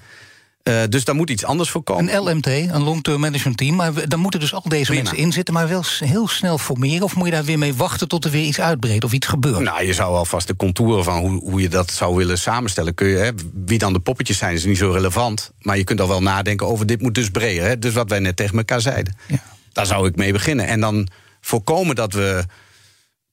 [0.70, 2.16] Uh, dus daar moet iets anders voor komen.
[2.16, 3.76] Een LMT, een long-term management team.
[3.76, 5.02] Maar dan moeten dus al deze Prima.
[5.02, 7.04] mensen in zitten, maar wel heel snel formeren.
[7.04, 9.60] Of moet je daar weer mee wachten tot er weer iets uitbreekt of iets gebeurt?
[9.60, 12.94] Nou, je zou alvast de contouren van hoe, hoe je dat zou willen samenstellen.
[12.94, 13.32] Kun je, hè,
[13.66, 15.52] wie dan de poppetjes zijn, is niet zo relevant.
[15.62, 17.66] Maar je kunt al wel nadenken over dit moet dus breder.
[17.66, 19.18] Hè, dus wat wij net tegen elkaar zeiden.
[19.28, 19.44] Ja.
[19.72, 20.68] Daar zou ik mee beginnen.
[20.68, 21.08] En dan
[21.42, 22.44] voorkomen dat we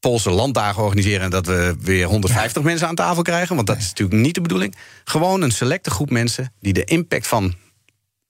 [0.02, 3.54] Poolse landdagen organiseren en dat we weer 150 mensen aan tafel krijgen.
[3.54, 4.74] Want dat is natuurlijk niet de bedoeling.
[5.04, 7.54] Gewoon een selecte groep mensen die de impact van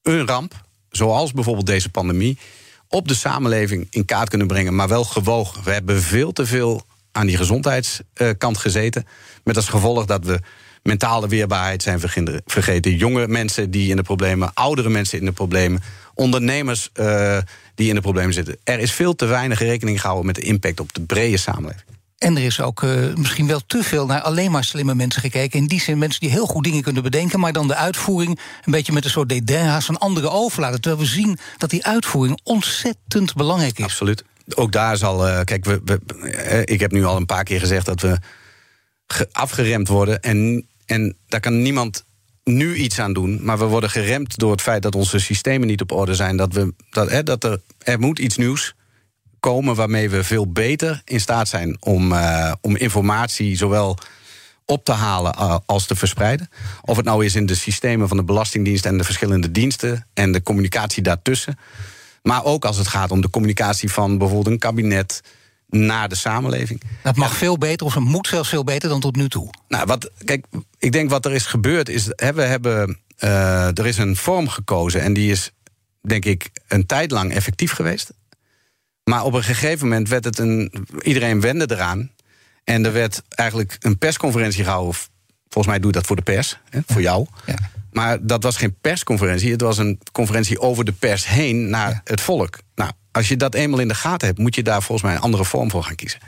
[0.03, 0.55] een ramp,
[0.91, 2.39] zoals bijvoorbeeld deze pandemie,
[2.89, 5.65] op de samenleving in kaart kunnen brengen, maar wel gewogen.
[5.65, 9.07] We hebben veel te veel aan die gezondheidskant gezeten.
[9.45, 10.41] Met als gevolg dat we
[10.83, 12.01] mentale weerbaarheid zijn
[12.45, 12.97] vergeten.
[12.97, 15.83] Jonge mensen die in de problemen, oudere mensen in de problemen,
[16.15, 17.39] ondernemers uh,
[17.75, 18.57] die in de problemen zitten.
[18.65, 21.91] Er is veel te weinig rekening gehouden met de impact op de brede samenleving.
[22.19, 25.59] En er is ook uh, misschien wel te veel naar alleen maar slimme mensen gekeken.
[25.59, 28.73] In die zin mensen die heel goed dingen kunnen bedenken, maar dan de uitvoering een
[28.73, 30.81] beetje met een soort dédainhaast van anderen overlaten.
[30.81, 33.85] Terwijl we zien dat die uitvoering ontzettend belangrijk is.
[33.85, 34.25] Absoluut.
[34.55, 35.29] Ook daar zal.
[35.29, 36.01] Uh, kijk, we, we,
[36.65, 38.19] ik heb nu al een paar keer gezegd dat we
[39.33, 40.21] afgeremd worden.
[40.21, 42.05] En, en daar kan niemand
[42.45, 43.39] nu iets aan doen.
[43.43, 46.37] Maar we worden geremd door het feit dat onze systemen niet op orde zijn.
[46.37, 48.75] Dat, we, dat, hè, dat er, er moet iets nieuws
[49.41, 53.99] komen waarmee we veel beter in staat zijn om, uh, om informatie zowel
[54.67, 56.51] op te halen uh, als te verspreiden.
[56.83, 60.33] Of het nou is in de systemen van de Belastingdienst en de verschillende diensten en
[60.33, 61.59] de communicatie daartussen.
[62.23, 65.23] Maar ook als het gaat om de communicatie van bijvoorbeeld een kabinet
[65.77, 66.83] naar de samenleving.
[67.03, 69.51] Dat mag veel beter, of het moet zelfs veel beter dan tot nu toe.
[69.69, 70.47] Nou, wat, kijk,
[70.79, 74.49] ik denk wat er is gebeurd is, hè, we hebben, uh, er is een vorm
[74.49, 75.51] gekozen en die is,
[76.01, 78.13] denk ik, een tijd lang effectief geweest.
[79.05, 80.73] Maar op een gegeven moment werd het een.
[81.03, 82.11] Iedereen wende eraan.
[82.65, 84.95] En er werd eigenlijk een persconferentie gehouden.
[85.49, 87.27] Volgens mij doe je dat voor de pers, hè, voor jou.
[87.47, 87.55] Ja.
[87.93, 89.51] Maar dat was geen persconferentie.
[89.51, 92.59] Het was een conferentie over de pers heen naar het volk.
[92.75, 95.23] Nou, als je dat eenmaal in de gaten hebt, moet je daar volgens mij een
[95.23, 96.21] andere vorm voor gaan kiezen.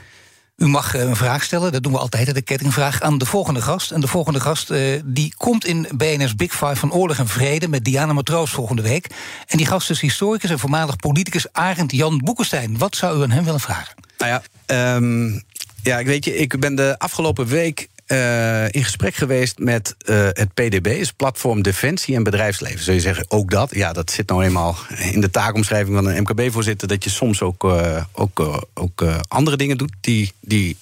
[0.56, 3.62] U mag eh, een vraag stellen, dat doen we altijd, de kettingvraag, aan de volgende
[3.62, 3.90] gast.
[3.90, 7.68] En de volgende gast uh, die komt in BNS Big Five van Oorlog en Vrede...
[7.68, 9.06] met Diana Matroos volgende week.
[9.46, 12.78] En die gast is historicus en voormalig politicus Arend Jan Boekenstein.
[12.78, 13.94] Wat zou u aan hem willen vragen?
[14.18, 15.42] Nou ja, um,
[15.82, 20.28] ja, ik weet je, ik ben de afgelopen week uh, in gesprek geweest met uh,
[20.32, 22.84] het PDB, is Platform Defensie en Bedrijfsleven.
[22.84, 23.74] Zul je zeggen, ook dat?
[23.74, 24.76] Ja, dat zit nou eenmaal
[25.12, 29.78] in de taakomschrijving van een MKB-voorzitter, dat je soms ook, uh, ook, ook andere dingen
[29.78, 30.76] doet die, die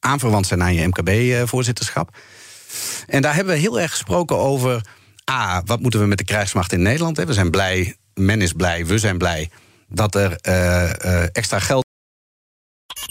[0.00, 2.16] aanverwant zijn aan je MKB-voorzitterschap.
[3.06, 4.86] En daar hebben we heel erg gesproken over.
[5.30, 7.16] A, wat moeten we met de krijgsmacht in Nederland?
[7.16, 7.26] Hè?
[7.26, 9.50] We zijn blij, men is blij, we zijn blij
[9.88, 10.36] dat er
[11.32, 11.86] extra geld